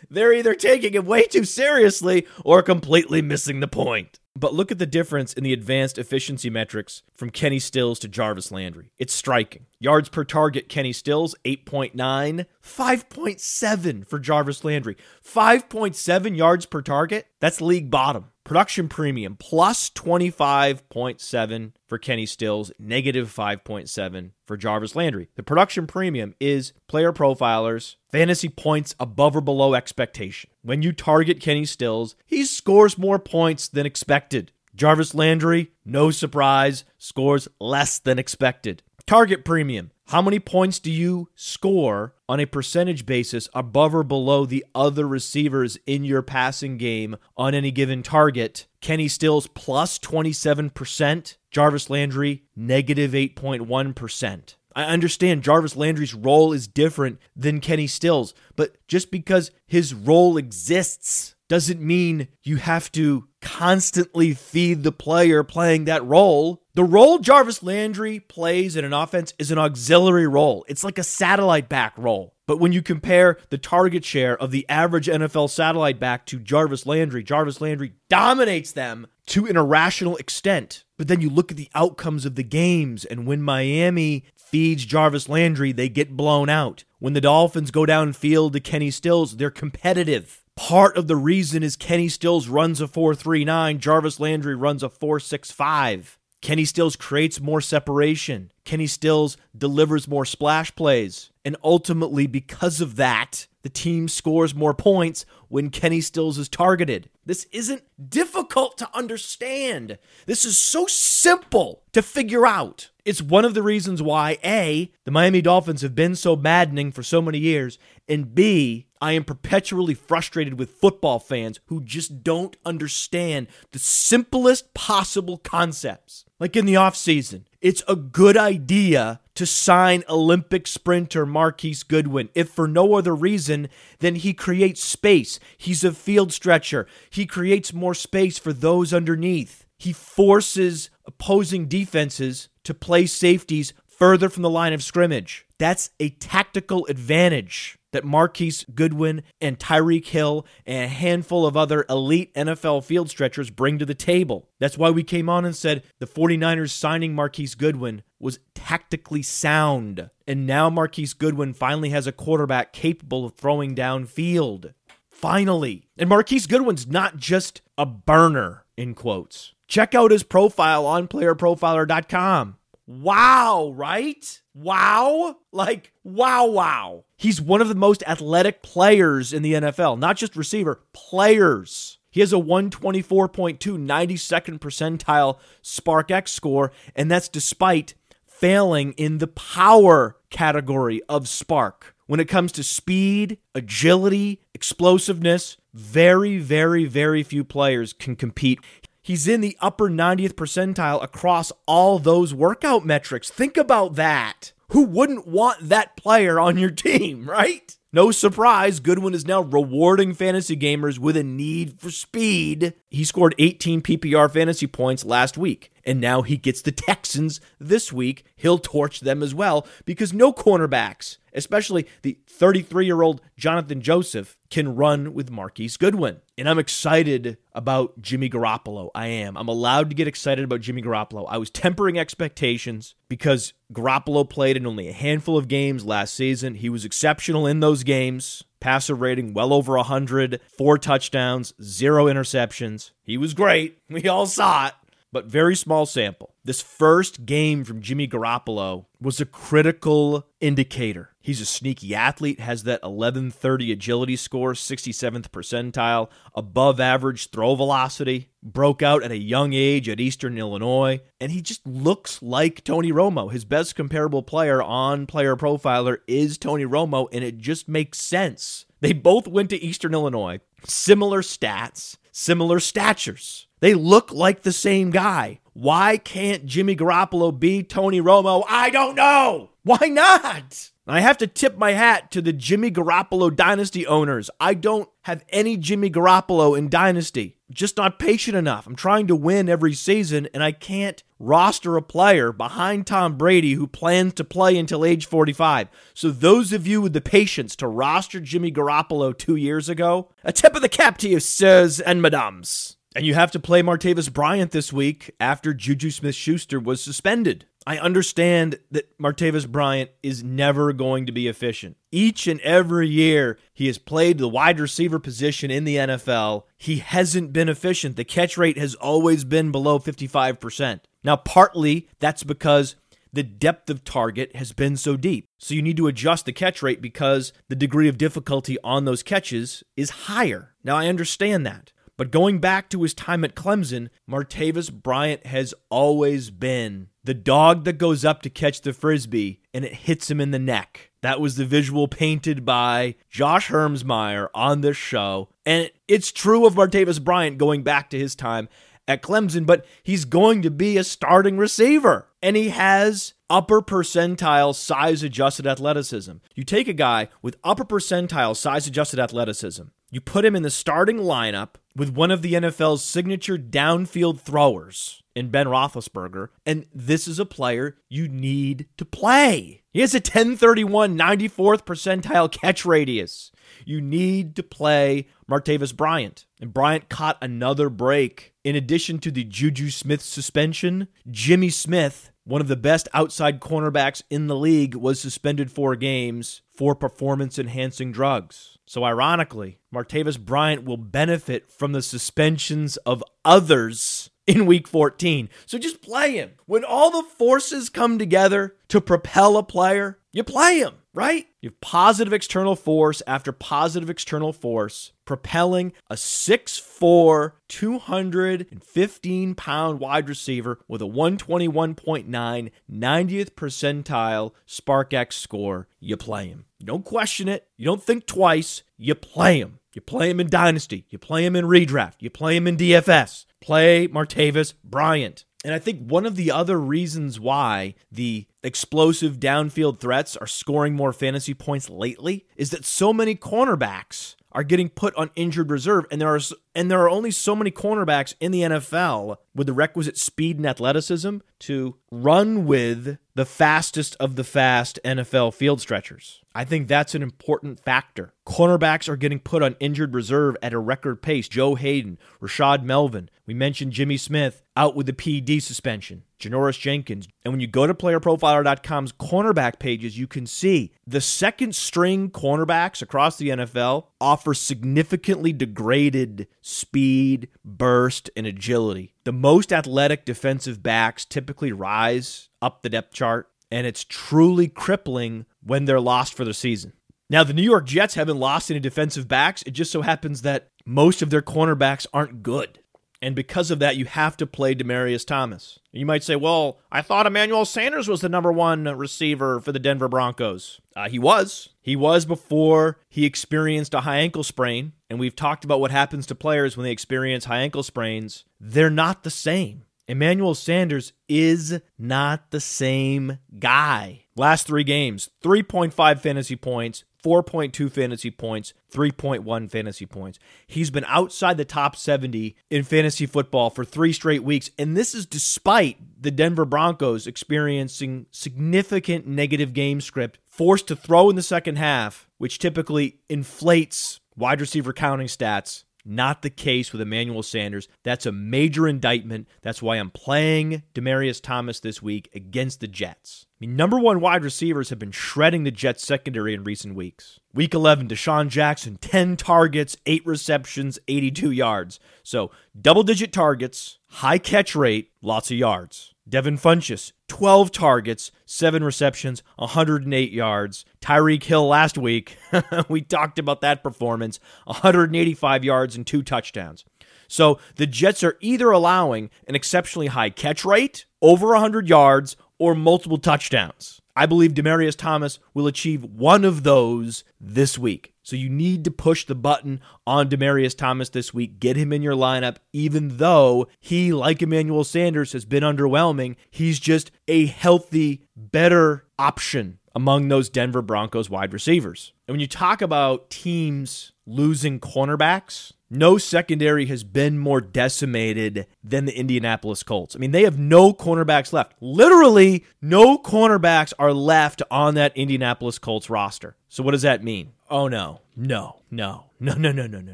They're 0.09 0.33
either 0.33 0.55
taking 0.55 0.93
it 0.93 1.03
way 1.03 1.23
too 1.23 1.43
seriously 1.43 2.25
or 2.43 2.61
completely 2.61 3.21
missing 3.21 3.59
the 3.59 3.67
point. 3.67 4.19
But 4.37 4.53
look 4.53 4.71
at 4.71 4.79
the 4.79 4.85
difference 4.85 5.33
in 5.33 5.43
the 5.43 5.51
advanced 5.51 5.97
efficiency 5.97 6.49
metrics 6.49 7.03
from 7.15 7.31
Kenny 7.31 7.59
Stills 7.59 7.99
to 7.99 8.07
Jarvis 8.07 8.51
Landry. 8.51 8.91
It's 8.97 9.13
striking. 9.13 9.65
Yards 9.79 10.09
per 10.09 10.23
target, 10.23 10.69
Kenny 10.69 10.93
Stills, 10.93 11.35
8.9, 11.43 12.45
5.7 12.63 14.07
for 14.07 14.19
Jarvis 14.19 14.63
Landry. 14.63 14.95
5.7 15.25 16.37
yards 16.37 16.65
per 16.65 16.81
target, 16.81 17.27
that's 17.39 17.59
league 17.59 17.89
bottom. 17.89 18.25
Production 18.45 18.87
premium 18.87 19.35
plus 19.37 19.89
25.7 19.89 21.71
for 21.87 21.97
Kenny 21.97 22.27
Stills, 22.27 22.71
negative 22.77 23.33
5.7 23.35 24.33
for 24.45 24.55
Jarvis 24.55 24.95
Landry. 24.95 25.29
The 25.35 25.41
production 25.41 25.87
premium 25.87 26.35
is 26.39 26.71
player 26.87 27.11
profilers, 27.11 27.95
fantasy 28.11 28.49
points 28.49 28.93
above 28.99 29.35
or 29.35 29.41
below 29.41 29.73
expectation. 29.73 30.51
When 30.61 30.83
you 30.83 30.91
target 30.91 31.41
Kenny 31.41 31.65
Stills, 31.65 32.15
he 32.23 32.45
scores 32.45 32.99
more 32.99 33.17
points 33.17 33.67
than 33.67 33.87
expected. 33.87 34.51
Jarvis 34.75 35.15
Landry, 35.15 35.71
no 35.83 36.11
surprise, 36.11 36.83
scores 36.99 37.47
less 37.59 37.97
than 37.97 38.19
expected. 38.19 38.83
Target 39.07 39.43
premium 39.43 39.89
how 40.09 40.21
many 40.21 40.39
points 40.39 40.79
do 40.79 40.91
you 40.91 41.29
score 41.35 42.13
on 42.29 42.39
a 42.39 42.45
percentage 42.45 43.05
basis 43.05 43.49
above 43.53 43.95
or 43.95 44.03
below 44.03 44.45
the 44.45 44.63
other 44.75 45.07
receivers 45.07 45.79
in 45.87 46.03
your 46.03 46.21
passing 46.21 46.77
game 46.77 47.15
on 47.35 47.55
any 47.55 47.71
given 47.71 48.03
target? 48.03 48.67
Kenny 48.81 49.07
Stills 49.07 49.47
plus 49.47 49.97
27%, 49.97 51.37
Jarvis 51.49 51.89
Landry 51.89 52.43
negative 52.55 53.11
8.1. 53.11 54.55
I 54.75 54.83
understand 54.83 55.41
Jarvis 55.41 55.75
Landry's 55.75 56.13
role 56.13 56.53
is 56.53 56.67
different 56.67 57.17
than 57.35 57.61
Kenny 57.61 57.87
Stills, 57.87 58.33
but 58.55 58.75
just 58.87 59.09
because 59.09 59.51
his 59.65 59.93
role 59.93 60.37
exists 60.37 61.34
doesn't 61.47 61.81
mean 61.81 62.27
you 62.43 62.57
have 62.57 62.91
to 62.93 63.27
constantly 63.41 64.33
feed 64.33 64.83
the 64.83 64.91
player 64.91 65.43
playing 65.43 65.85
that 65.85 66.03
role. 66.03 66.63
The 66.73 66.83
role 66.83 67.19
Jarvis 67.19 67.61
Landry 67.61 68.19
plays 68.19 68.75
in 68.75 68.83
an 68.83 68.93
offense 68.93 69.33
is 69.37 69.51
an 69.51 69.59
auxiliary 69.59 70.27
role. 70.27 70.65
It's 70.67 70.83
like 70.83 70.97
a 70.97 71.03
satellite 71.03 71.69
back 71.69 71.93
role. 71.97 72.33
But 72.47 72.59
when 72.59 72.73
you 72.73 72.81
compare 72.81 73.37
the 73.49 73.57
target 73.57 74.05
share 74.05 74.37
of 74.37 74.51
the 74.51 74.67
average 74.69 75.07
NFL 75.07 75.49
satellite 75.49 75.99
back 75.99 76.25
to 76.27 76.39
Jarvis 76.39 76.85
Landry, 76.85 77.23
Jarvis 77.23 77.61
Landry 77.61 77.93
dominates 78.09 78.71
them 78.71 79.07
to 79.27 79.47
an 79.47 79.57
irrational 79.57 80.17
extent. 80.17 80.83
But 80.97 81.07
then 81.07 81.21
you 81.21 81.29
look 81.29 81.51
at 81.51 81.57
the 81.57 81.71
outcomes 81.73 82.25
of 82.25 82.35
the 82.35 82.43
games, 82.43 83.03
and 83.03 83.25
when 83.25 83.41
Miami 83.41 84.25
feeds 84.35 84.85
Jarvis 84.85 85.27
Landry, 85.27 85.71
they 85.71 85.89
get 85.89 86.15
blown 86.15 86.49
out. 86.49 86.83
When 86.99 87.13
the 87.13 87.21
Dolphins 87.21 87.71
go 87.71 87.85
downfield 87.85 88.53
to 88.53 88.59
Kenny 88.59 88.91
Stills, 88.91 89.37
they're 89.37 89.49
competitive. 89.51 90.43
Part 90.55 90.95
of 90.95 91.07
the 91.07 91.17
reason 91.17 91.63
is 91.63 91.75
Kenny 91.75 92.07
Stills 92.07 92.47
runs 92.47 92.79
a 92.79 92.87
4.39, 92.87 93.77
Jarvis 93.77 94.19
Landry 94.19 94.55
runs 94.55 94.83
a 94.83 94.89
4.65. 94.89 96.17
Kenny 96.41 96.63
Stills 96.63 96.95
creates 96.95 97.41
more 97.41 97.59
separation. 97.59 98.51
Kenny 98.63 98.87
Stills 98.87 99.35
delivers 99.57 100.07
more 100.07 100.25
splash 100.25 100.73
plays. 100.75 101.31
And 101.43 101.57
ultimately, 101.63 102.25
because 102.27 102.81
of 102.81 102.95
that, 102.95 103.47
the 103.63 103.69
team 103.69 104.07
scores 104.07 104.55
more 104.55 104.73
points 104.73 105.25
when 105.49 105.71
Kenny 105.71 106.01
Stills 106.01 106.37
is 106.37 106.47
targeted. 106.47 107.09
This 107.25 107.47
isn't 107.51 107.83
difficult 108.09 108.77
to 108.77 108.89
understand. 108.93 109.97
This 110.25 110.45
is 110.45 110.57
so 110.57 110.85
simple 110.85 111.81
to 111.93 112.01
figure 112.01 112.45
out. 112.45 112.91
It's 113.03 113.21
one 113.21 113.43
of 113.43 113.55
the 113.55 113.63
reasons 113.63 114.01
why 114.01 114.37
A, 114.43 114.91
the 115.03 115.11
Miami 115.11 115.41
Dolphins 115.41 115.81
have 115.81 115.95
been 115.95 116.15
so 116.15 116.35
maddening 116.35 116.91
for 116.91 117.03
so 117.03 117.21
many 117.21 117.39
years, 117.39 117.79
and 118.07 118.35
B, 118.35 118.85
I 119.05 119.11
am 119.11 119.23
perpetually 119.23 119.93
frustrated 119.93 120.57
with 120.57 120.81
football 120.81 121.19
fans 121.19 121.59
who 121.67 121.83
just 121.83 122.23
don't 122.23 122.57
understand 122.65 123.45
the 123.71 123.77
simplest 123.77 124.73
possible 124.73 125.37
concepts. 125.37 126.25
Like 126.39 126.55
in 126.55 126.65
the 126.65 126.73
offseason, 126.73 127.43
it's 127.61 127.83
a 127.87 127.95
good 127.95 128.35
idea 128.35 129.19
to 129.35 129.45
sign 129.45 130.03
Olympic 130.09 130.65
sprinter 130.65 131.23
Marquise 131.23 131.83
Goodwin, 131.83 132.29
if 132.33 132.49
for 132.49 132.67
no 132.67 132.95
other 132.95 133.13
reason 133.13 133.69
than 133.99 134.15
he 134.15 134.33
creates 134.33 134.83
space. 134.83 135.39
He's 135.55 135.83
a 135.83 135.91
field 135.91 136.33
stretcher, 136.33 136.87
he 137.11 137.27
creates 137.27 137.71
more 137.71 137.93
space 137.93 138.39
for 138.39 138.53
those 138.53 138.91
underneath. 138.91 139.67
He 139.77 139.93
forces 139.93 140.89
opposing 141.05 141.67
defenses 141.67 142.49
to 142.63 142.73
play 142.73 143.05
safeties 143.05 143.71
further 143.85 144.29
from 144.29 144.41
the 144.41 144.49
line 144.49 144.73
of 144.73 144.81
scrimmage. 144.81 145.45
That's 145.59 145.91
a 145.99 146.09
tactical 146.09 146.87
advantage 146.87 147.77
that 147.95 148.03
Marquise 148.03 148.65
Goodwin 148.75 149.23
and 149.39 149.57
Tyreek 149.57 150.07
Hill 150.07 150.45
and 150.65 150.83
a 150.83 150.87
handful 150.93 151.45
of 151.45 151.55
other 151.55 151.85
elite 151.89 152.33
NFL 152.33 152.83
field 152.83 153.09
stretchers 153.09 153.49
bring 153.49 153.79
to 153.79 153.85
the 153.85 153.95
table. 153.95 154.49
That's 154.59 154.77
why 154.77 154.89
we 154.89 155.01
came 155.01 155.29
on 155.29 155.45
and 155.45 155.55
said 155.55 155.83
the 155.99 156.05
49ers 156.05 156.71
signing 156.71 157.15
Marquise 157.15 157.55
Goodwin 157.55 158.03
was 158.19 158.39
tactically 158.53 159.21
sound. 159.21 160.09
And 160.27 160.45
now 160.45 160.69
Marquise 160.69 161.13
Goodwin 161.13 161.53
finally 161.53 161.89
has 161.91 162.05
a 162.05 162.11
quarterback 162.11 162.73
capable 162.73 163.25
of 163.25 163.35
throwing 163.35 163.75
downfield. 163.75 164.73
Finally. 165.09 165.87
And 165.97 166.09
Marquise 166.09 166.47
Goodwin's 166.47 166.87
not 166.87 167.15
just 167.15 167.61
a 167.77 167.85
burner, 167.85 168.65
in 168.75 168.93
quotes. 168.93 169.53
Check 169.67 169.95
out 169.95 170.11
his 170.11 170.23
profile 170.23 170.85
on 170.85 171.07
playerprofiler.com. 171.07 172.57
Wow, 172.87 173.73
right? 173.75 174.41
Wow. 174.53 175.37
Like, 175.51 175.93
wow, 176.03 176.45
wow. 176.45 177.05
He's 177.17 177.41
one 177.41 177.61
of 177.61 177.67
the 177.67 177.75
most 177.75 178.03
athletic 178.05 178.61
players 178.61 179.33
in 179.33 179.41
the 179.41 179.53
NFL, 179.53 179.97
not 179.99 180.17
just 180.17 180.35
receiver, 180.35 180.81
players. 180.93 181.97
He 182.11 182.21
has 182.21 182.31
a 182.31 182.37
124.2 182.37 183.57
92nd 183.59 184.59
percentile 184.59 185.37
SPARQ-x 185.61 186.31
score, 186.31 186.71
and 186.95 187.11
that's 187.11 187.27
despite 187.27 187.95
failing 188.25 188.93
in 188.93 189.17
the 189.17 189.27
power 189.27 190.17
category 190.29 191.01
of 191.09 191.23
SPARQ. 191.23 191.73
When 192.07 192.19
it 192.19 192.29
comes 192.29 192.51
to 192.53 192.63
speed, 192.63 193.39
agility, 193.55 194.41
explosiveness, 194.53 195.57
very, 195.73 196.37
very, 196.37 196.85
very 196.85 197.23
few 197.23 197.43
players 197.43 197.93
can 197.93 198.15
compete. 198.15 198.59
He's 199.05 199.27
in 199.27 199.41
the 199.41 199.55
upper 199.61 199.87
90th 199.87 200.33
percentile 200.33 201.03
across 201.03 201.51
all 201.67 201.99
those 201.99 202.33
workout 202.33 202.83
metrics. 202.83 203.29
Think 203.29 203.55
about 203.55 203.93
that. 203.97 204.51
Who 204.69 204.83
wouldn't 204.83 205.27
want 205.27 205.69
that 205.69 205.95
player 205.95 206.39
on 206.39 206.57
your 206.57 206.71
team, 206.71 207.29
right? 207.29 207.77
No 207.95 208.11
surprise, 208.11 208.81
Goodwin 208.81 209.13
is 209.13 209.25
now 209.25 209.41
rewarding 209.41 210.13
fantasy 210.13 210.57
gamers 210.57 210.99
with 210.99 211.15
a 211.15 211.23
need 211.23 211.79
for 211.79 211.89
speed. 211.89 212.73
He 212.89 213.05
scored 213.05 213.33
18 213.39 213.81
PPR 213.81 214.29
fantasy 214.29 214.67
points 214.67 215.05
last 215.05 215.37
week, 215.37 215.71
and 215.85 216.01
now 216.01 216.21
he 216.21 216.35
gets 216.35 216.61
the 216.61 216.73
Texans 216.73 217.39
this 217.57 217.93
week. 217.93 218.25
He'll 218.35 218.57
torch 218.57 218.99
them 218.99 219.23
as 219.23 219.33
well 219.33 219.65
because 219.85 220.11
no 220.11 220.33
cornerbacks, 220.33 221.19
especially 221.33 221.87
the 222.01 222.17
33 222.27 222.85
year 222.85 223.01
old 223.01 223.21
Jonathan 223.37 223.79
Joseph, 223.79 224.37
can 224.49 224.75
run 224.75 225.13
with 225.13 225.31
Marquise 225.31 225.77
Goodwin. 225.77 226.21
And 226.37 226.49
I'm 226.49 226.59
excited 226.59 227.37
about 227.53 228.01
Jimmy 228.01 228.29
Garoppolo. 228.29 228.89
I 228.93 229.07
am. 229.07 229.37
I'm 229.37 229.47
allowed 229.47 229.89
to 229.89 229.95
get 229.95 230.07
excited 230.07 230.43
about 230.43 230.61
Jimmy 230.61 230.81
Garoppolo. 230.81 231.25
I 231.29 231.37
was 231.37 231.49
tempering 231.49 231.97
expectations 231.97 232.95
because 233.07 233.53
Garoppolo 233.71 234.29
played 234.29 234.57
in 234.57 234.67
only 234.67 234.89
a 234.89 234.93
handful 234.93 235.37
of 235.37 235.47
games 235.47 235.85
last 235.85 236.13
season. 236.13 236.55
He 236.55 236.69
was 236.69 236.83
exceptional 236.83 237.47
in 237.47 237.61
those 237.61 237.83
games. 237.85 238.43
Passer 238.59 238.95
rating 238.95 239.33
well 239.33 239.53
over 239.53 239.75
100, 239.77 240.41
four 240.57 240.77
touchdowns, 240.77 241.53
zero 241.61 242.05
interceptions. 242.05 242.91
He 243.03 243.17
was 243.17 243.33
great. 243.33 243.77
We 243.89 244.07
all 244.07 244.25
saw 244.25 244.67
it 244.67 244.73
but 245.15 245.27
very 245.27 245.55
small 245.55 245.85
sample. 245.85 246.35
This 246.43 246.61
first 246.61 247.25
game 247.25 247.63
from 247.63 247.81
Jimmy 247.81 248.05
Garoppolo 248.05 248.87
was 248.99 249.21
a 249.21 249.25
critical 249.25 250.27
indicator. 250.41 251.14
He's 251.25 251.41
a 251.41 251.45
sneaky 251.47 251.95
athlete, 251.95 252.39
has 252.39 252.65
that 252.65 252.83
1130 252.83 253.71
agility 253.71 254.15
score, 254.15 254.53
67th 254.53 255.29
percentile, 255.29 256.07
above 256.35 256.79
average 256.79 257.31
throw 257.31 257.55
velocity, 257.55 258.29
broke 258.43 258.83
out 258.83 259.01
at 259.01 259.09
a 259.09 259.17
young 259.17 259.51
age 259.53 259.89
at 259.89 259.99
Eastern 259.99 260.37
Illinois, 260.37 261.01
and 261.19 261.31
he 261.31 261.41
just 261.41 261.65
looks 261.65 262.21
like 262.21 262.63
Tony 262.63 262.91
Romo. 262.91 263.31
His 263.31 263.43
best 263.43 263.75
comparable 263.75 264.21
player 264.21 264.61
on 264.61 265.07
Player 265.07 265.35
Profiler 265.35 265.97
is 266.05 266.37
Tony 266.37 266.63
Romo, 266.63 267.07
and 267.11 267.23
it 267.23 267.39
just 267.39 267.67
makes 267.67 267.97
sense. 267.97 268.67
They 268.81 268.93
both 268.93 269.27
went 269.27 269.49
to 269.49 269.59
Eastern 269.59 269.95
Illinois, 269.95 270.41
similar 270.63 271.23
stats, 271.23 271.97
similar 272.11 272.59
statures. 272.59 273.47
They 273.61 273.73
look 273.73 274.11
like 274.11 274.43
the 274.43 274.53
same 274.53 274.91
guy. 274.91 275.39
Why 275.53 275.97
can't 275.97 276.45
Jimmy 276.45 276.75
Garoppolo 276.75 277.31
be 277.39 277.63
Tony 277.63 277.99
Romo? 277.99 278.43
I 278.47 278.69
don't 278.69 278.93
know. 278.93 279.49
Why 279.63 279.87
not? 279.87 280.69
I 280.87 280.99
have 280.99 281.17
to 281.17 281.27
tip 281.27 281.57
my 281.57 281.71
hat 281.71 282.11
to 282.11 282.21
the 282.21 282.31
Jimmy 282.31 282.69
Garoppolo 282.69 283.35
dynasty 283.35 283.87
owners. 283.87 284.29
I 284.39 284.53
don't 284.53 284.87
have 285.01 285.25
any 285.29 285.57
Jimmy 285.57 285.89
Garoppolo 285.89 286.55
in 286.55 286.69
dynasty. 286.69 287.37
Just 287.49 287.77
not 287.77 287.97
patient 287.97 288.37
enough. 288.37 288.67
I'm 288.67 288.75
trying 288.75 289.07
to 289.07 289.15
win 289.15 289.49
every 289.49 289.73
season, 289.73 290.27
and 290.31 290.43
I 290.43 290.51
can't 290.51 291.01
roster 291.17 291.75
a 291.75 291.81
player 291.81 292.31
behind 292.31 292.85
Tom 292.85 293.17
Brady 293.17 293.53
who 293.53 293.65
plans 293.65 294.13
to 294.15 294.23
play 294.23 294.57
until 294.57 294.85
age 294.85 295.07
45. 295.07 295.69
So, 295.95 296.11
those 296.11 296.53
of 296.53 296.67
you 296.67 296.81
with 296.81 296.93
the 296.93 297.01
patience 297.01 297.55
to 297.57 297.67
roster 297.67 298.19
Jimmy 298.19 298.51
Garoppolo 298.51 299.17
two 299.17 299.35
years 299.35 299.69
ago, 299.69 300.09
a 300.23 300.31
tip 300.31 300.55
of 300.55 300.61
the 300.61 300.69
cap 300.69 300.99
to 300.99 301.09
you, 301.09 301.19
sirs 301.19 301.79
and 301.79 301.99
madams. 301.99 302.77
And 302.95 303.05
you 303.05 303.15
have 303.15 303.31
to 303.31 303.39
play 303.39 303.61
Martavis 303.61 304.13
Bryant 304.13 304.51
this 304.51 304.71
week 304.71 305.11
after 305.19 305.53
Juju 305.53 305.89
Smith 305.89 306.15
Schuster 306.15 306.59
was 306.59 306.81
suspended. 306.81 307.45
I 307.67 307.79
understand 307.79 308.59
that 308.69 308.95
Martavis 308.99 309.47
Bryant 309.47 309.89
is 310.03 310.23
never 310.23 310.71
going 310.71 311.07
to 311.07 311.11
be 311.11 311.27
efficient. 311.27 311.77
Each 311.91 312.27
and 312.27 312.39
every 312.41 312.87
year 312.87 313.39
he 313.53 313.65
has 313.67 313.79
played 313.79 314.19
the 314.19 314.27
wide 314.27 314.59
receiver 314.59 314.99
position 314.99 315.49
in 315.49 315.63
the 315.63 315.77
NFL, 315.77 316.43
he 316.57 316.77
hasn't 316.77 317.33
been 317.33 317.49
efficient. 317.49 317.95
The 317.95 318.03
catch 318.03 318.37
rate 318.37 318.59
has 318.59 318.75
always 318.75 319.23
been 319.23 319.51
below 319.51 319.79
55%. 319.79 320.81
Now, 321.03 321.15
partly 321.15 321.87
that's 321.99 322.23
because 322.23 322.75
the 323.11 323.23
depth 323.23 323.69
of 323.69 323.83
target 323.83 324.35
has 324.35 324.51
been 324.51 324.75
so 324.75 324.97
deep. 324.97 325.25
So 325.39 325.55
you 325.55 325.61
need 325.61 325.77
to 325.77 325.87
adjust 325.87 326.25
the 326.25 326.33
catch 326.33 326.61
rate 326.61 326.81
because 326.81 327.33
the 327.47 327.55
degree 327.55 327.87
of 327.87 327.97
difficulty 327.97 328.57
on 328.63 328.85
those 328.85 329.03
catches 329.03 329.63
is 329.75 329.89
higher. 329.89 330.53
Now, 330.63 330.75
I 330.75 330.87
understand 330.87 331.45
that. 331.45 331.71
But 331.97 332.11
going 332.11 332.39
back 332.39 332.69
to 332.69 332.81
his 332.81 332.93
time 332.93 333.23
at 333.23 333.35
Clemson, 333.35 333.89
Martavis 334.09 334.71
Bryant 334.71 335.25
has 335.27 335.53
always 335.69 336.29
been 336.29 336.89
the 337.03 337.13
dog 337.13 337.63
that 337.63 337.77
goes 337.77 338.03
up 338.03 338.21
to 338.23 338.29
catch 338.29 338.61
the 338.61 338.73
frisbee 338.73 339.41
and 339.53 339.63
it 339.63 339.73
hits 339.73 340.11
him 340.11 340.19
in 340.19 340.31
the 340.31 340.39
neck. 340.39 340.91
That 341.01 341.21
was 341.21 341.35
the 341.35 341.45
visual 341.45 341.87
painted 341.87 342.43
by 342.43 342.95
Josh 343.09 343.49
Hermsmeyer 343.49 344.27
on 344.33 344.61
this 344.61 344.75
show. 344.75 345.29
And 345.45 345.71
it's 345.87 346.11
true 346.11 346.45
of 346.45 346.55
Martavis 346.55 347.01
Bryant 347.01 347.37
going 347.37 347.63
back 347.63 347.89
to 347.91 347.99
his 347.99 348.15
time 348.15 348.49
at 348.87 349.01
Clemson, 349.01 349.45
but 349.45 349.65
he's 349.81 350.03
going 350.03 350.41
to 350.41 350.51
be 350.51 350.77
a 350.77 350.83
starting 350.83 351.37
receiver. 351.37 352.09
And 352.21 352.35
he 352.35 352.49
has 352.49 353.13
upper 353.29 353.61
percentile 353.61 354.53
size 354.53 355.01
adjusted 355.01 355.47
athleticism. 355.47 356.13
You 356.35 356.43
take 356.43 356.67
a 356.67 356.73
guy 356.73 357.07
with 357.21 357.37
upper 357.43 357.63
percentile 357.63 358.35
size 358.35 358.67
adjusted 358.67 358.99
athleticism, 358.99 359.63
you 359.91 360.01
put 360.01 360.25
him 360.25 360.35
in 360.35 360.43
the 360.43 360.49
starting 360.49 360.97
lineup 360.97 361.55
with 361.75 361.89
one 361.89 362.11
of 362.11 362.21
the 362.21 362.33
NFL's 362.33 362.83
signature 362.83 363.37
downfield 363.37 364.19
throwers 364.19 365.03
in 365.15 365.29
Ben 365.29 365.47
Roethlisberger, 365.47 366.29
and 366.45 366.65
this 366.73 367.07
is 367.07 367.19
a 367.19 367.25
player 367.25 367.77
you 367.89 368.07
need 368.07 368.67
to 368.77 368.85
play. 368.85 369.63
He 369.71 369.81
has 369.81 369.93
a 369.93 369.97
1031 369.97 370.97
94th 370.97 371.63
percentile 371.65 372.31
catch 372.31 372.65
radius. 372.65 373.31
You 373.65 373.81
need 373.81 374.35
to 374.37 374.43
play 374.43 375.07
Martavis 375.29 375.75
Bryant. 375.75 376.25
And 376.39 376.53
Bryant 376.53 376.89
caught 376.89 377.17
another 377.21 377.69
break. 377.69 378.33
In 378.43 378.55
addition 378.55 378.99
to 378.99 379.11
the 379.11 379.23
Juju 379.23 379.69
Smith 379.69 380.01
suspension, 380.01 380.87
Jimmy 381.09 381.49
Smith, 381.49 382.11
one 382.25 382.41
of 382.41 382.47
the 382.47 382.55
best 382.55 382.89
outside 382.93 383.39
cornerbacks 383.39 384.01
in 384.09 384.27
the 384.27 384.35
league, 384.35 384.75
was 384.75 384.99
suspended 384.99 385.51
four 385.51 385.75
games 385.75 386.41
for 386.53 386.75
performance 386.75 387.39
enhancing 387.39 387.91
drugs. 387.91 388.57
So, 388.65 388.83
ironically, 388.83 389.59
Martavis 389.73 390.19
Bryant 390.19 390.65
will 390.65 390.77
benefit 390.77 391.49
from 391.49 391.71
the 391.71 391.81
suspensions 391.81 392.77
of 392.77 393.03
others 393.23 394.09
in 394.27 394.45
week 394.45 394.67
14. 394.67 395.29
So 395.45 395.57
just 395.57 395.81
play 395.81 396.13
him. 396.13 396.31
When 396.45 396.63
all 396.63 396.91
the 396.91 397.07
forces 397.07 397.69
come 397.69 397.97
together 397.99 398.55
to 398.69 398.81
propel 398.81 399.37
a 399.37 399.43
player, 399.43 399.99
you 400.11 400.23
play 400.23 400.59
him, 400.59 400.75
right? 400.95 401.27
You 401.41 401.49
have 401.49 401.61
positive 401.61 402.13
external 402.13 402.55
force 402.55 403.03
after 403.05 403.31
positive 403.31 403.89
external 403.89 404.33
force 404.33 404.93
propelling 405.03 405.73
a 405.89 405.95
6'4, 405.95 407.33
215 407.47 409.35
pound 409.35 409.79
wide 409.79 410.09
receiver 410.09 410.59
with 410.67 410.81
a 410.81 410.85
121.9 410.85 412.51
90th 412.71 413.31
percentile 413.31 414.31
SPARQ-x 414.47 415.15
score. 415.17 415.67
You 415.79 415.97
play 415.97 416.29
him. 416.29 416.45
You 416.59 416.65
don't 416.65 416.85
question 416.85 417.27
it. 417.27 417.47
You 417.57 417.65
don't 417.65 417.83
think 417.83 418.07
twice. 418.07 418.63
You 418.77 418.95
play 418.95 419.39
him. 419.39 419.59
You 419.73 419.81
play 419.81 420.09
him 420.09 420.21
in 420.21 420.29
Dynasty. 420.29 420.85
You 420.89 420.97
play 420.97 421.25
him 421.25 421.35
in 421.35 421.45
Redraft. 421.45 421.95
You 421.99 422.09
play 422.09 422.37
him 422.37 422.47
in 422.47 422.55
DFS. 422.55 423.25
Play 423.41 423.89
Martavis 423.89 424.53
Bryant. 424.63 425.25
And 425.45 425.53
I 425.53 425.59
think 425.59 425.87
one 425.91 426.07
of 426.07 426.15
the 426.15 426.31
other 426.31 426.59
reasons 426.59 427.19
why 427.19 427.75
the 427.91 428.25
explosive 428.41 429.19
downfield 429.19 429.79
threats 429.79 430.17
are 430.17 430.25
scoring 430.25 430.73
more 430.73 430.91
fantasy 430.91 431.35
points 431.35 431.69
lately 431.69 432.25
is 432.35 432.49
that 432.49 432.65
so 432.65 432.91
many 432.91 433.15
cornerbacks 433.15 434.15
are 434.31 434.41
getting 434.41 434.69
put 434.69 434.95
on 434.95 435.11
injured 435.15 435.51
reserve, 435.51 435.85
and 435.91 436.01
there 436.01 436.09
are 436.09 436.19
And 436.55 436.71
there 436.71 436.81
are 436.81 436.89
only 436.89 437.11
so 437.11 437.35
many 437.35 437.51
cornerbacks 437.51 438.15
in 438.21 438.31
the 438.31 438.41
NFL 438.41 439.17
with 439.35 439.47
the 439.47 439.53
requisite 439.53 439.97
speed 439.97 440.37
and 440.37 440.45
athleticism 440.45 441.17
to 441.39 441.75
run 441.91 442.45
with 442.45 442.97
the 443.13 443.25
fastest 443.25 443.95
of 443.99 444.15
the 444.15 444.23
fast 444.23 444.79
NFL 444.85 445.33
field 445.33 445.59
stretchers. 445.59 446.21
I 446.33 446.45
think 446.45 446.67
that's 446.67 446.95
an 446.95 447.01
important 447.01 447.59
factor. 447.59 448.13
Cornerbacks 448.25 448.89
are 448.89 448.95
getting 448.97 449.19
put 449.19 449.43
on 449.43 449.55
injured 449.59 449.93
reserve 449.93 450.35
at 450.41 450.53
a 450.53 450.59
record 450.59 451.01
pace. 451.01 451.27
Joe 451.27 451.55
Haden, 451.55 451.97
Rashaan 452.21 452.63
Melvin. 452.63 453.09
We 453.25 453.33
mentioned 453.33 453.73
Jimmy 453.73 453.97
Smith 453.97 454.41
out 454.55 454.75
with 454.75 454.85
the 454.85 454.93
PD 454.93 455.41
suspension. 455.41 456.03
Janoris 456.19 456.59
Jenkins. 456.59 457.07
And 457.23 457.33
when 457.33 457.39
you 457.39 457.47
go 457.47 457.67
to 457.67 457.73
playerprofiler.com's 457.73 458.91
cornerback 458.93 459.59
pages, 459.59 459.97
you 459.97 460.07
can 460.07 460.25
see 460.25 460.73
the 460.87 461.01
second 461.01 461.55
string 461.55 462.09
cornerbacks 462.09 462.81
across 462.81 463.17
the 463.17 463.29
NFL 463.29 463.87
offer 463.99 464.33
significantly 464.33 465.33
degraded 465.33 466.27
speed, 466.47 467.27
burst, 467.43 468.11
and 468.15 468.27
agility. 468.27 468.93
The 469.03 469.11
most 469.11 469.51
athletic 469.51 470.05
defensive 470.05 470.61
backs 470.61 471.03
typically 471.03 471.51
rise 471.51 472.29
up 472.39 472.61
the 472.61 472.69
depth 472.69 472.93
chart, 472.93 473.29
and 473.49 473.65
it's 473.65 473.83
truly 473.83 474.47
crippling 474.47 475.25
when 475.43 475.65
they're 475.65 475.79
lost 475.79 476.13
for 476.13 476.23
the 476.23 476.35
season. 476.35 476.73
Now, 477.09 477.23
the 477.23 477.33
New 477.33 477.41
York 477.41 477.65
Jets 477.65 477.95
haven't 477.95 478.19
lost 478.19 478.51
any 478.51 478.59
defensive 478.59 479.07
backs. 479.07 479.41
It 479.43 479.51
just 479.51 479.71
so 479.71 479.81
happens 479.81 480.21
that 480.21 480.49
most 480.65 481.01
of 481.01 481.09
their 481.09 481.23
cornerbacks 481.23 481.87
aren't 481.91 482.21
good. 482.21 482.59
And 483.01 483.15
because 483.15 483.49
of 483.49 483.57
that, 483.59 483.75
you 483.75 483.85
have 483.85 484.15
to 484.17 484.27
play 484.27 484.53
Demaryius 484.53 485.05
Thomas. 485.05 485.59
You 485.71 485.85
might 485.85 486.03
say, 486.03 486.15
well, 486.15 486.59
I 486.71 486.83
thought 486.83 487.07
Emmanuel 487.07 487.45
Sanders 487.45 487.87
was 487.87 488.01
the 488.01 488.09
number 488.09 488.31
one 488.31 488.65
receiver 488.65 489.39
for 489.39 489.51
the 489.51 489.59
Denver 489.59 489.87
Broncos. 489.87 490.61
Uh, 490.75 490.89
he 490.89 490.99
was. 490.99 491.49
He 491.65 491.75
was 491.75 492.05
before 492.05 492.77
he 492.89 493.05
experienced 493.05 493.73
a 493.73 493.81
high 493.81 493.97
ankle 493.97 494.21
sprain. 494.21 494.73
And 494.87 494.99
we've 494.99 495.15
talked 495.15 495.43
about 495.43 495.59
what 495.59 495.71
happens 495.71 496.05
to 496.05 496.13
players 496.13 496.55
when 496.55 496.63
they 496.63 496.71
experience 496.71 497.25
high 497.25 497.39
ankle 497.39 497.63
sprains. 497.63 498.23
They're 498.39 498.69
not 498.69 499.01
the 499.01 499.09
same. 499.09 499.63
Emmanuel 499.87 500.35
Sanders 500.35 500.93
is 501.09 501.59
not 501.79 502.29
the 502.29 502.39
same 502.39 503.17
guy. 503.39 504.05
Last 504.15 504.45
three 504.45 504.63
games 504.63 505.09
3.5 505.23 505.99
fantasy 505.99 506.35
points, 506.35 506.83
4.2 507.03 507.71
fantasy 507.71 508.11
points, 508.11 508.53
3.1 508.71 509.49
fantasy 509.49 509.85
points. 509.87 510.19
He's 510.45 510.69
been 510.69 510.85
outside 510.87 511.37
the 511.37 511.45
top 511.45 511.75
70 511.75 512.35
in 512.51 512.63
fantasy 512.63 513.07
football 513.07 513.49
for 513.49 513.65
three 513.65 513.91
straight 513.91 514.23
weeks, 514.23 514.51
and 514.59 514.77
this 514.77 514.93
is 514.93 515.05
despite 515.05 515.77
the 515.99 516.11
Denver 516.11 516.45
Broncos 516.45 517.07
experiencing 517.07 518.05
significant 518.11 519.05
negative 519.07 519.53
game 519.53 519.81
script, 519.81 520.19
forced 520.35 520.67
to 520.67 520.75
throw 520.75 521.09
in 521.09 521.15
the 521.15 521.23
second 521.23 521.57
half, 521.57 522.07
which 522.17 522.39
typically 522.39 522.99
inflates 523.09 523.99
wide 524.15 524.41
receiver 524.41 524.73
counting 524.73 525.07
stats 525.07 525.63
not 525.85 526.23
the 526.23 526.29
case 526.29 526.71
with 526.71 526.81
Emmanuel 526.81 527.21
Sanders. 527.21 527.67
That's 527.83 528.07
a 528.07 528.11
major 528.11 528.67
indictment. 528.67 529.27
That's 529.43 529.61
why 529.61 529.75
I'm 529.75 529.91
playing 529.91 530.63
Demaryius 530.73 531.21
Thomas 531.21 531.59
this 531.59 531.81
week 531.81 532.09
against 532.15 532.59
the 532.59 532.67
Jets. 532.67 533.27
I 533.29 533.45
mean, 533.45 533.55
number 533.55 533.79
one 533.79 534.01
wide 534.01 534.23
receivers 534.23 534.69
have 534.69 534.79
been 534.79 534.91
shredding 534.91 535.43
the 535.43 535.51
Jets 535.51 535.85
secondary 535.85 536.33
in 536.33 536.43
recent 536.43 536.75
weeks. 536.75 537.19
Week 537.33 537.53
11, 537.53 537.87
DeSean 537.87 538.29
Jackson, 538.29 538.77
10 538.81 539.17
targets, 539.17 539.77
8 539.85 540.05
receptions, 540.05 540.79
82 540.87 541.31
yards. 541.31 541.79
So 542.01 542.31
double 542.59 542.83
digit 542.83 543.13
targets, 543.13 543.77
high 543.89 544.17
catch 544.17 544.55
rate, 544.55 544.91
lots 545.01 545.29
of 545.29 545.37
yards. 545.37 545.93
Devin 546.07 546.37
Funchess, 546.37 546.91
12 547.07 547.51
targets, 547.51 548.11
7 548.25 548.63
receptions, 548.63 549.23
108 549.37 550.11
yards. 550.11 550.63
Tyreek 550.79 551.23
Hill 551.23 551.47
last 551.47 551.77
week, 551.77 552.17
we 552.69 552.81
talked 552.81 553.17
about 553.17 553.41
that 553.41 553.63
performance, 553.63 554.19
185 554.45 555.43
yards 555.43 555.75
and 555.75 555.85
2 555.87 556.03
touchdowns. 556.03 556.63
So 557.07 557.39
the 557.55 557.67
Jets 557.67 558.03
are 558.03 558.17
either 558.19 558.51
allowing 558.51 559.09
an 559.27 559.35
exceptionally 559.35 559.87
high 559.87 560.11
catch 560.11 560.45
rate, 560.45 560.85
over 561.01 561.29
100 561.29 561.67
yards, 561.67 562.17
or 562.37 562.53
multiple 562.53 562.97
touchdowns. 562.97 563.81
I 563.95 564.05
believe 564.05 564.33
Demaryius 564.33 564.75
Thomas 564.75 565.19
will 565.33 565.47
achieve 565.47 565.83
one 565.83 566.25
of 566.25 566.43
those 566.43 567.03
this 567.19 567.57
week. 567.57 567.93
So 568.03 568.15
you 568.15 568.29
need 568.29 568.63
to 568.65 568.71
push 568.71 569.05
the 569.05 569.15
button 569.15 569.61
on 569.87 570.09
Demaryius 570.09 570.55
Thomas 570.55 570.89
this 570.89 571.13
week. 571.13 571.39
Get 571.39 571.55
him 571.55 571.73
in 571.73 571.81
your 571.81 571.95
lineup, 571.95 572.37
even 572.53 572.97
though 572.97 573.47
he, 573.59 573.93
like 573.93 574.21
Emmanuel 574.21 574.63
Sanders, 574.63 575.13
has 575.13 575.25
been 575.25 575.43
underwhelming. 575.43 576.15
He's 576.29 576.59
just 576.59 576.91
a 577.07 577.25
healthy, 577.25 578.03
better 578.15 578.85
option 578.99 579.59
among 579.73 580.07
those 580.07 580.29
Denver 580.29 580.61
Broncos 580.61 581.09
wide 581.09 581.33
receivers. 581.33 581.93
And 582.07 582.13
when 582.13 582.21
you 582.21 582.27
talk 582.27 582.61
about 582.61 583.09
teams 583.09 583.93
losing 584.05 584.59
cornerbacks, 584.59 585.53
no 585.75 585.97
secondary 585.97 586.65
has 586.67 586.83
been 586.83 587.17
more 587.17 587.41
decimated 587.41 588.47
than 588.63 588.85
the 588.85 588.97
Indianapolis 588.97 589.63
Colts. 589.63 589.95
I 589.95 589.99
mean, 589.99 590.11
they 590.11 590.23
have 590.23 590.39
no 590.39 590.73
cornerbacks 590.73 591.33
left. 591.33 591.53
Literally, 591.59 592.45
no 592.61 592.97
cornerbacks 592.97 593.73
are 593.77 593.93
left 593.93 594.41
on 594.49 594.75
that 594.75 594.95
Indianapolis 594.95 595.59
Colts 595.59 595.89
roster. 595.89 596.35
So, 596.49 596.63
what 596.63 596.71
does 596.71 596.83
that 596.83 597.03
mean? 597.03 597.33
Oh, 597.49 597.67
no, 597.67 598.01
no, 598.15 598.61
no, 598.71 599.05
no, 599.19 599.33
no, 599.33 599.51
no, 599.51 599.67
no, 599.67 599.79
no, 599.81 599.93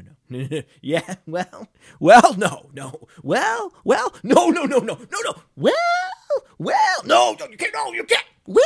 no. 0.00 0.62
yeah, 0.80 1.16
well, 1.26 1.68
well, 2.00 2.34
no, 2.38 2.70
no, 2.72 3.08
well, 3.22 3.72
well, 3.84 4.14
no, 4.22 4.48
no, 4.48 4.64
no, 4.64 4.78
no, 4.78 4.94
no, 4.94 5.18
no, 5.24 5.34
well, 5.56 5.74
well, 6.58 7.02
no, 7.04 7.36
you 7.50 7.56
can't, 7.58 7.74
no, 7.74 7.92
you 7.92 8.04
can't, 8.04 8.24
well. 8.46 8.62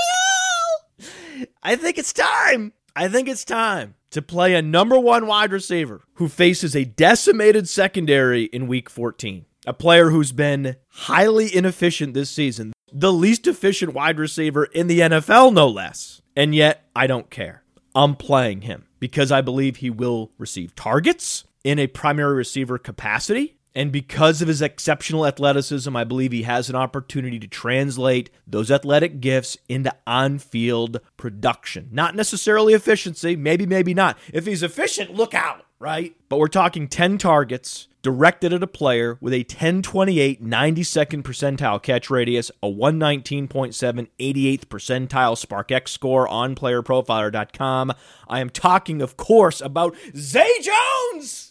I 1.62 1.74
think 1.74 1.98
it's 1.98 2.12
time. 2.12 2.72
I 2.94 3.08
think 3.08 3.28
it's 3.28 3.44
time 3.44 3.94
to 4.16 4.22
play 4.22 4.54
a 4.54 4.62
number 4.62 4.98
one 4.98 5.26
wide 5.26 5.52
receiver 5.52 6.00
who 6.14 6.26
faces 6.26 6.74
a 6.74 6.86
decimated 6.86 7.68
secondary 7.68 8.44
in 8.44 8.66
week 8.66 8.88
14. 8.88 9.44
A 9.66 9.74
player 9.74 10.08
who's 10.08 10.32
been 10.32 10.76
highly 10.88 11.54
inefficient 11.54 12.14
this 12.14 12.30
season, 12.30 12.72
the 12.90 13.12
least 13.12 13.46
efficient 13.46 13.92
wide 13.92 14.18
receiver 14.18 14.64
in 14.64 14.86
the 14.86 15.00
NFL, 15.00 15.52
no 15.52 15.68
less. 15.68 16.22
And 16.34 16.54
yet, 16.54 16.88
I 16.96 17.06
don't 17.06 17.28
care. 17.28 17.62
I'm 17.94 18.16
playing 18.16 18.62
him 18.62 18.86
because 19.00 19.30
I 19.30 19.42
believe 19.42 19.76
he 19.76 19.90
will 19.90 20.32
receive 20.38 20.74
targets 20.74 21.44
in 21.62 21.78
a 21.78 21.86
primary 21.86 22.36
receiver 22.36 22.78
capacity. 22.78 23.55
And 23.76 23.92
because 23.92 24.40
of 24.40 24.48
his 24.48 24.62
exceptional 24.62 25.26
athleticism, 25.26 25.94
I 25.94 26.02
believe 26.02 26.32
he 26.32 26.44
has 26.44 26.70
an 26.70 26.76
opportunity 26.76 27.38
to 27.38 27.46
translate 27.46 28.30
those 28.46 28.70
athletic 28.70 29.20
gifts 29.20 29.58
into 29.68 29.94
on 30.06 30.38
field 30.38 30.98
production. 31.18 31.90
Not 31.92 32.16
necessarily 32.16 32.72
efficiency, 32.72 33.36
maybe, 33.36 33.66
maybe 33.66 33.92
not. 33.92 34.16
If 34.32 34.46
he's 34.46 34.62
efficient, 34.62 35.14
look 35.14 35.34
out, 35.34 35.66
right? 35.78 36.16
But 36.30 36.38
we're 36.38 36.48
talking 36.48 36.88
10 36.88 37.18
targets 37.18 37.88
directed 38.00 38.54
at 38.54 38.62
a 38.62 38.66
player 38.66 39.18
with 39.20 39.34
a 39.34 39.40
1028 39.40 40.42
92nd 40.42 41.22
percentile 41.22 41.82
catch 41.82 42.08
radius, 42.08 42.50
a 42.62 42.68
119.7 42.68 44.08
88th 44.18 44.64
percentile 44.66 45.36
SPARQ-x 45.36 45.92
score 45.92 46.26
on 46.28 46.54
playerprofiler.com. 46.54 47.92
I 48.26 48.40
am 48.40 48.48
talking, 48.48 49.02
of 49.02 49.18
course, 49.18 49.60
about 49.60 49.94
Zay 50.16 50.62
Jones! 50.62 51.45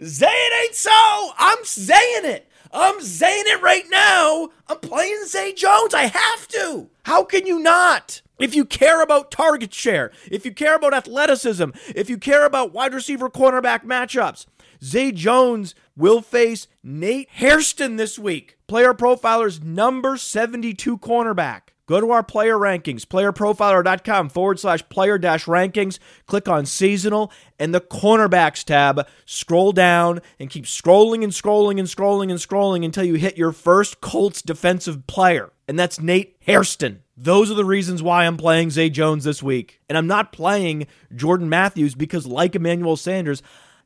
Say 0.00 0.26
it 0.28 0.64
ain't 0.64 0.74
so. 0.74 1.32
I'm 1.38 1.64
saying 1.64 2.24
it. 2.24 2.48
I'm 2.72 3.00
saying 3.02 3.44
it 3.46 3.60
right 3.60 3.84
now. 3.90 4.48
I'm 4.66 4.78
playing 4.78 5.26
Zay 5.26 5.52
Jones. 5.52 5.92
I 5.92 6.04
have 6.04 6.48
to. 6.48 6.88
How 7.04 7.24
can 7.24 7.46
you 7.46 7.58
not? 7.58 8.22
If 8.38 8.54
you 8.54 8.64
care 8.64 9.02
about 9.02 9.30
target 9.30 9.74
share, 9.74 10.10
if 10.30 10.44
you 10.46 10.52
care 10.52 10.74
about 10.74 10.94
athleticism, 10.94 11.70
if 11.94 12.08
you 12.08 12.16
care 12.16 12.46
about 12.46 12.72
wide 12.72 12.94
receiver 12.94 13.28
cornerback 13.28 13.84
matchups, 13.84 14.46
Zay 14.82 15.12
Jones 15.12 15.74
will 15.96 16.22
face 16.22 16.66
Nate 16.82 17.28
Hairston 17.30 17.96
this 17.96 18.18
week, 18.18 18.56
player 18.66 18.94
profiler's 18.94 19.62
number 19.62 20.16
72 20.16 20.98
cornerback. 20.98 21.71
Go 21.92 22.00
to 22.00 22.10
our 22.12 22.22
player 22.22 22.56
rankings, 22.56 23.02
playerprofiler.com 23.02 24.30
forward 24.30 24.58
slash 24.58 24.88
player 24.88 25.18
dash 25.18 25.44
rankings. 25.44 25.98
Click 26.24 26.48
on 26.48 26.64
seasonal 26.64 27.30
and 27.58 27.74
the 27.74 27.82
cornerbacks 27.82 28.64
tab. 28.64 29.06
Scroll 29.26 29.72
down 29.72 30.22
and 30.40 30.48
keep 30.48 30.64
scrolling 30.64 31.22
and 31.22 31.34
scrolling 31.34 31.78
and 31.78 31.86
scrolling 31.86 32.30
and 32.30 32.40
scrolling 32.40 32.82
until 32.82 33.04
you 33.04 33.16
hit 33.16 33.36
your 33.36 33.52
first 33.52 34.00
Colts 34.00 34.40
defensive 34.40 35.06
player. 35.06 35.52
And 35.68 35.78
that's 35.78 36.00
Nate 36.00 36.38
Hairston. 36.40 37.02
Those 37.14 37.50
are 37.50 37.56
the 37.56 37.62
reasons 37.62 38.02
why 38.02 38.24
I'm 38.24 38.38
playing 38.38 38.70
Zay 38.70 38.88
Jones 38.88 39.24
this 39.24 39.42
week. 39.42 39.82
And 39.86 39.98
I'm 39.98 40.06
not 40.06 40.32
playing 40.32 40.86
Jordan 41.14 41.50
Matthews 41.50 41.94
because, 41.94 42.26
like 42.26 42.56
Emmanuel 42.56 42.96
Sanders, 42.96 43.42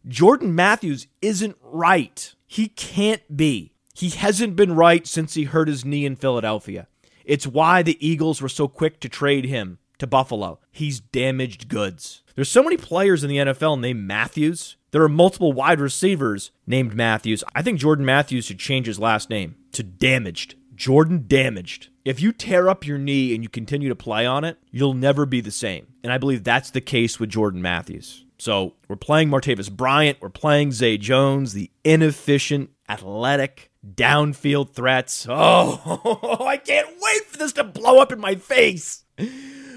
Jordan 0.07 0.55
Matthews 0.55 1.09
isn't 1.21 1.57
right. 1.61 2.33
He 2.47 2.69
can't 2.69 3.37
be. 3.37 3.73
He 3.95 4.11
hasn't 4.11 4.55
been 4.55 4.77
right 4.77 5.05
since 5.09 5.35
he 5.35 5.43
hurt 5.43 5.67
his 5.67 5.85
knee 5.85 6.07
in 6.07 6.15
Philadelphia. 6.15 6.87
It's 7.27 7.47
why 7.47 7.83
the 7.83 7.99
Eagles 8.07 8.41
were 8.41 8.49
so 8.49 8.69
quick 8.69 9.01
to 9.01 9.09
trade 9.09 9.47
him 9.47 9.79
to 9.99 10.07
Buffalo. 10.07 10.61
He's 10.71 11.01
damaged 11.01 11.69
goods. 11.69 12.23
There's 12.37 12.49
so 12.49 12.63
many 12.63 12.77
players 12.77 13.25
in 13.25 13.29
the 13.29 13.39
NFL 13.39 13.81
named 13.81 14.07
Matthews. 14.07 14.77
There 14.93 15.03
are 15.03 15.09
multiple 15.09 15.53
wide 15.53 15.81
receivers 15.81 16.53
named 16.67 16.95
Matthews. 16.95 17.43
I 17.55 17.63
think 17.63 17.81
Jordan 17.81 18.05
Matthews 18.05 18.45
should 18.45 18.61
change 18.61 18.87
his 18.87 19.01
last 19.01 19.29
name 19.29 19.57
to 19.73 19.83
Damaged. 19.83 20.55
Jordan 20.77 21.25
Damaged. 21.27 21.89
If 22.05 22.21
you 22.21 22.33
tear 22.33 22.69
up 22.69 22.87
your 22.87 22.99
knee 22.99 23.35
and 23.35 23.43
you 23.43 23.49
continue 23.49 23.89
to 23.89 23.97
play 23.97 24.25
on 24.25 24.45
it, 24.45 24.59
you'll 24.71 24.95
never 24.95 25.27
be 25.27 25.41
the 25.41 25.51
same. 25.51 25.89
And 26.05 26.13
I 26.13 26.19
believe 26.19 26.45
that's 26.45 26.71
the 26.71 26.81
case 26.81 27.19
with 27.19 27.31
Jordan 27.31 27.61
Matthews. 27.61 28.25
So 28.39 28.75
we're 28.87 28.97
playing 28.97 29.31
Martavis 29.31 29.73
Bryant, 29.73 30.19
we're 30.21 30.29
playing 30.29 30.73
Zay 30.73 30.99
Jones, 30.99 31.55
the 31.55 31.71
inefficient, 31.83 32.71
athletic, 32.89 33.71
downfield 33.95 34.73
threats. 34.73 35.27
Oh, 35.39 36.39
I 36.47 36.57
can't 36.57 36.89
wait 37.01 37.25
for 37.27 37.39
this 37.39 37.53
to 37.53 37.65
blow 37.65 37.99
up 37.99 38.13
in 38.13 38.21
my 38.21 38.35
face. 38.35 39.05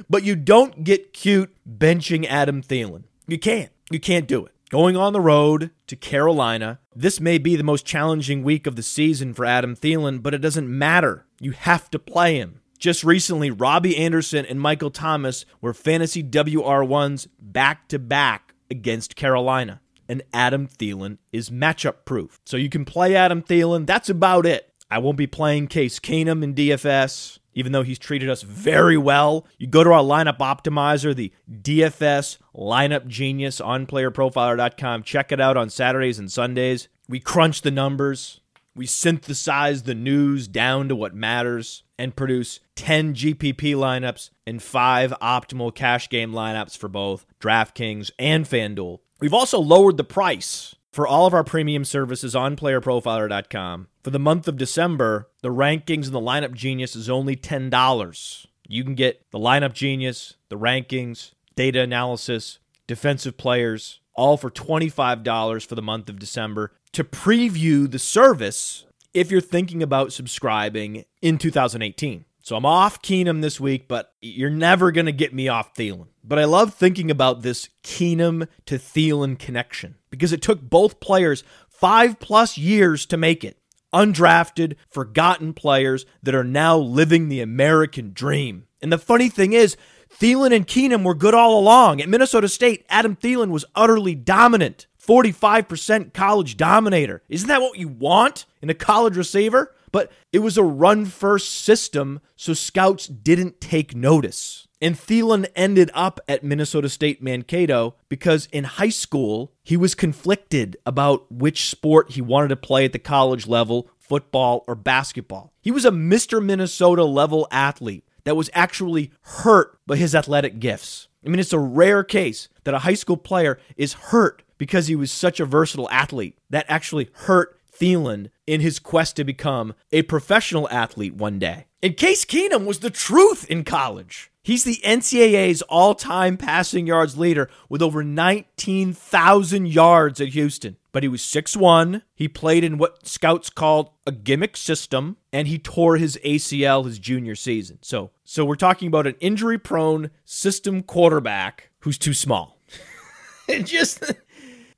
But 0.10 0.24
you 0.24 0.36
don't 0.36 0.84
get 0.84 1.14
cute 1.14 1.56
benching 1.68 2.26
Adam 2.26 2.62
Thielen. 2.62 3.04
You 3.28 3.38
can't. 3.38 3.72
You 3.92 4.00
can't 4.00 4.28
do 4.28 4.46
it. 4.46 4.54
Going 4.70 4.96
on 4.96 5.14
the 5.14 5.22
road 5.22 5.72
to 5.88 5.96
Carolina, 5.96 6.80
this 6.96 7.20
may 7.20 7.38
be 7.38 7.56
the 7.56 7.64
most 7.64 7.86
challenging 7.86 8.44
week 8.44 8.68
of 8.68 8.76
the 8.76 8.84
season 8.84 9.34
for 9.34 9.46
Adam 9.46 9.76
Thielen, 9.76 10.22
but 10.22 10.34
it 10.34 10.40
doesn't 10.40 10.70
matter. 10.70 11.26
You 11.40 11.52
have 11.52 11.90
to 11.92 12.00
play 12.00 12.38
him. 12.38 12.62
Just 12.78 13.04
recently, 13.04 13.52
Robbie 13.52 13.98
Anderson 13.98 14.46
and 14.46 14.62
Michael 14.62 14.92
Thomas 14.92 15.46
were 15.60 15.74
fantasy 15.74 16.24
WR1s 16.24 17.28
back 17.40 17.88
to 17.90 18.00
back 18.00 18.54
against 18.72 19.16
Carolina. 19.16 19.82
And 20.10 20.24
Adam 20.34 20.68
Thielen 20.68 21.20
is 21.32 21.50
matchup 21.50 22.04
proof. 22.04 22.42
So 22.46 22.58
you 22.58 22.68
can 22.68 22.84
play 22.84 23.16
Adam 23.16 23.42
Thielen. 23.42 23.86
That's 23.86 24.10
about 24.10 24.46
it. 24.46 24.74
I 24.92 24.98
won't 24.98 25.18
be 25.18 25.28
playing 25.28 25.68
Case 25.68 26.00
Keenum 26.00 26.44
in 26.44 26.56
DFS 26.56 27.40
even 27.60 27.74
though 27.74 27.84
he's 27.84 28.00
treated 28.00 28.30
us 28.30 28.42
very 28.42 28.98
well. 28.98 29.46
You 29.58 29.68
go 29.68 29.84
to 29.84 29.92
our 29.92 30.02
lineup 30.02 30.38
optimizer, 30.38 31.14
the 31.14 31.34
DFS 31.52 32.38
lineup 32.56 33.08
genius 33.08 33.60
on 33.60 33.86
playerprofiler.com. 33.86 35.04
Check 35.04 35.34
it 35.34 35.42
out 35.42 35.58
on 35.58 35.70
Saturdays 35.70 36.20
and 36.20 36.32
Sundays. 36.32 36.88
We 37.10 37.20
crunch 37.20 37.62
the 37.62 37.72
numbers, 37.72 38.40
we 38.76 38.86
synthesize 38.86 39.84
the 39.84 39.96
news 39.96 40.48
down 40.48 40.88
to 40.88 40.96
what 40.96 41.14
matters, 41.14 41.84
and 41.98 42.16
produce 42.16 42.62
10 42.76 43.14
GPP 43.14 43.76
lineups 43.76 44.30
and 44.48 44.64
five 44.64 45.14
optimal 45.22 45.76
cash 45.76 46.08
game 46.08 46.32
lineups 46.32 46.78
for 46.78 46.88
both 46.88 47.26
DraftKings 47.42 48.12
and 48.18 48.46
FanDuel. 48.46 49.00
We've 49.20 49.34
also 49.34 49.60
lowered 49.60 49.98
the 49.98 50.04
price 50.04 50.76
for 50.92 51.06
all 51.06 51.26
of 51.26 51.34
our 51.34 51.44
premium 51.44 51.86
services 51.86 52.36
on 52.36 52.56
playerprofiler.com. 52.56 53.88
For 54.04 54.10
the 54.10 54.20
month 54.20 54.48
of 54.48 54.58
December, 54.58 55.30
the 55.42 55.50
rankings 55.50 56.06
and 56.06 56.14
the 56.14 56.22
lineup 56.22 56.54
genius 56.54 56.96
is 56.96 57.10
only 57.10 57.36
$10. 57.36 58.46
You 58.68 58.84
can 58.84 58.96
get 58.96 59.30
the 59.32 59.40
lineup 59.40 59.74
genius, 59.74 60.36
the 60.48 60.58
rankings, 60.58 61.32
data 61.56 61.82
analysis, 61.82 62.60
defensive 62.88 63.38
players, 63.38 64.00
all 64.16 64.38
for 64.38 64.50
$25 64.50 65.66
for 65.66 65.76
the 65.76 65.82
month 65.82 66.10
of 66.10 66.20
December 66.20 66.72
to 66.94 67.04
preview 67.04 67.90
the 67.90 68.00
service 68.00 68.86
if 69.14 69.32
you're 69.32 69.42
thinking 69.42 69.84
about 69.84 70.14
subscribing 70.14 71.04
in 71.22 71.38
2018. 71.38 72.26
So 72.50 72.56
I'm 72.56 72.66
off 72.66 73.04
Keenum 73.04 73.44
this 73.44 73.60
week, 73.60 73.88
but 73.88 74.12
you're 74.24 74.50
never 74.50 74.92
going 74.92 75.06
to 75.06 75.12
get 75.12 75.36
me 75.36 75.48
off 75.48 75.76
Thielen. 75.76 76.08
But 76.24 76.40
I 76.40 76.46
love 76.46 76.74
thinking 76.74 77.12
about 77.12 77.44
this 77.44 77.70
Keenum 77.84 78.48
to 78.66 78.80
Thielen 78.80 79.38
connection 79.38 79.98
because 80.10 80.34
it 80.34 80.42
took 80.42 80.60
both 80.60 81.00
players 81.00 81.44
five 81.70 82.20
plus 82.20 82.58
years 82.58 83.06
to 83.06 83.18
make 83.18 83.44
it. 83.44 83.60
Undrafted, 83.94 84.78
forgotten 84.90 85.54
players 85.54 86.08
that 86.24 86.34
are 86.34 86.44
now 86.44 86.76
living 86.76 87.30
the 87.30 87.42
American 87.42 88.14
dream. 88.14 88.66
And 88.82 88.92
the 88.92 88.98
funny 88.98 89.30
thing 89.30 89.54
is, 89.54 89.78
Thielen 90.12 90.52
and 90.52 90.66
Keenum 90.66 91.04
were 91.04 91.14
good 91.14 91.36
all 91.36 91.60
along. 91.60 92.02
At 92.02 92.10
Minnesota 92.10 92.50
State, 92.50 92.84
Adam 92.90 93.16
Thielen 93.16 93.52
was 93.52 93.66
utterly 93.76 94.16
dominant. 94.16 94.88
45% 95.08 96.14
college 96.14 96.58
dominator. 96.58 97.22
Isn't 97.30 97.48
that 97.48 97.62
what 97.62 97.78
you 97.78 97.90
want 97.90 98.48
in 98.64 98.72
a 98.72 98.74
college 98.74 99.18
receiver? 99.18 99.76
But 99.92 100.12
it 100.32 100.40
was 100.40 100.58
a 100.58 100.64
run 100.64 101.06
first 101.06 101.54
system, 101.54 102.22
so 102.36 102.54
scouts 102.54 103.08
didn't 103.08 103.62
take 103.62 103.96
notice. 103.96 104.68
And 104.82 104.96
Thielen 104.96 105.48
ended 105.56 105.92
up 105.94 106.20
at 106.28 106.44
Minnesota 106.44 106.88
State 106.88 107.22
Mankato 107.22 107.96
because 108.08 108.48
in 108.52 108.64
high 108.64 108.90
school, 108.90 109.52
he 109.62 109.76
was 109.76 109.94
conflicted 109.94 110.78
about 110.86 111.30
which 111.32 111.70
sport 111.70 112.12
he 112.12 112.22
wanted 112.22 112.48
to 112.50 112.56
play 112.56 112.86
at 112.86 112.94
the 112.94 113.00
college 113.00 113.46
level 113.46 113.90
football 113.98 114.64
or 114.68 114.76
basketball. 114.76 115.54
He 115.62 115.72
was 115.72 115.86
a 115.86 115.92
Mr. 115.92 116.44
Minnesota 116.44 117.04
level 117.04 117.48
athlete 117.52 118.06
that 118.24 118.36
was 118.36 118.50
actually 118.54 119.12
hurt 119.22 119.78
by 119.86 119.98
his 119.98 120.16
athletic 120.16 120.60
gifts. 120.60 121.08
I 121.26 121.30
mean, 121.30 121.40
it's 121.40 121.54
a 121.54 121.60
rare 121.60 122.04
case 122.04 122.48
that 122.64 122.74
a 122.74 122.80
high 122.80 122.94
school 122.94 123.18
player 123.18 123.60
is 123.76 123.94
hurt 123.94 124.44
because 124.58 124.88
he 124.88 124.96
was 124.96 125.12
such 125.12 125.40
a 125.40 125.46
versatile 125.46 125.90
athlete. 125.90 126.38
That 126.50 126.66
actually 126.70 127.10
hurt 127.14 127.59
Thielen 127.80 128.30
in 128.46 128.62
his 128.62 128.80
quest 128.80 129.16
to 129.16 129.24
become 129.24 129.74
a 129.92 130.02
professional 130.04 130.68
athlete 130.70 131.16
one 131.16 131.40
day. 131.40 131.66
And 131.82 131.96
Case 131.96 132.26
Keenum 132.26 132.66
was 132.66 132.80
the 132.80 132.90
truth 132.90 133.50
in 133.50 133.64
college. 133.64 134.32
He's 134.42 134.64
the 134.64 134.82
NCAA's 134.84 135.62
all 135.64 135.96
time 135.96 136.36
passing 136.36 136.88
yards 136.88 137.18
leader 137.18 137.50
with 137.70 137.82
over 137.82 138.04
19,000 138.04 139.68
yards 139.68 140.20
at 140.20 140.30
Houston. 140.30 140.78
But 140.92 141.04
he 141.04 141.10
was 141.10 141.22
6'1. 141.22 142.02
He 142.16 142.28
played 142.28 142.64
in 142.64 142.78
what 142.80 143.06
scouts 143.08 143.50
called 143.50 143.92
a 144.08 144.12
gimmick 144.12 144.58
system, 144.58 145.18
and 145.32 145.48
he 145.48 145.60
tore 145.60 145.98
his 145.98 146.18
ACL 146.26 146.86
his 146.86 146.98
junior 146.98 147.36
season. 147.36 147.78
So, 147.82 148.10
so 148.24 148.44
we're 148.44 148.56
talking 148.56 148.88
about 148.88 149.06
an 149.06 149.16
injury 149.20 149.60
prone 149.60 150.10
system 150.26 150.82
quarterback 150.82 151.70
who's 151.82 152.00
too 152.00 152.16
small. 152.16 152.58
just, 153.64 154.04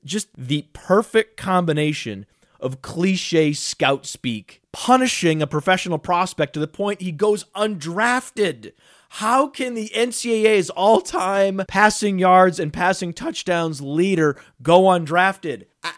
just 0.03 0.27
the 0.37 0.67
perfect 0.73 1.37
combination 1.37 2.25
of 2.61 2.81
cliche 2.81 3.53
scout 3.53 4.05
speak, 4.05 4.61
punishing 4.71 5.41
a 5.41 5.47
professional 5.47 5.97
prospect 5.97 6.53
to 6.53 6.59
the 6.59 6.67
point 6.67 7.01
he 7.01 7.11
goes 7.11 7.45
undrafted. 7.55 8.73
How 9.15 9.47
can 9.47 9.73
the 9.73 9.91
NCAA's 9.93 10.69
all 10.69 11.01
time 11.01 11.61
passing 11.67 12.17
yards 12.17 12.59
and 12.59 12.71
passing 12.71 13.13
touchdowns 13.13 13.81
leader 13.81 14.39
go 14.61 14.83
undrafted? 14.83 15.65
I, 15.83 15.93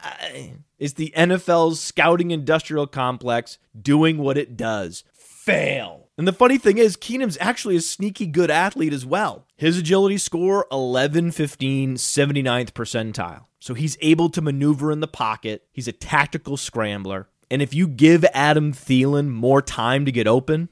I, 0.00 0.52
is 0.78 0.94
the 0.94 1.12
NFL's 1.16 1.80
scouting 1.80 2.30
industrial 2.30 2.86
complex 2.86 3.58
doing 3.78 4.18
what 4.18 4.38
it 4.38 4.56
does? 4.56 5.04
Fail. 5.12 6.08
And 6.16 6.26
the 6.26 6.32
funny 6.32 6.58
thing 6.58 6.78
is, 6.78 6.96
Keenum's 6.96 7.38
actually 7.40 7.76
a 7.76 7.80
sneaky 7.80 8.26
good 8.26 8.50
athlete 8.50 8.92
as 8.92 9.04
well. 9.04 9.46
His 9.56 9.78
agility 9.78 10.18
score 10.18 10.66
11 10.72 11.32
15, 11.32 11.96
79th 11.96 12.72
percentile. 12.72 13.47
So 13.58 13.74
he's 13.74 13.96
able 14.00 14.28
to 14.30 14.40
maneuver 14.40 14.92
in 14.92 15.00
the 15.00 15.08
pocket. 15.08 15.64
He's 15.72 15.88
a 15.88 15.92
tactical 15.92 16.56
scrambler. 16.56 17.28
And 17.50 17.62
if 17.62 17.72
you 17.72 17.88
give 17.88 18.24
Adam 18.34 18.72
Thielen 18.72 19.28
more 19.28 19.62
time 19.62 20.04
to 20.04 20.12
get 20.12 20.26
open, 20.26 20.68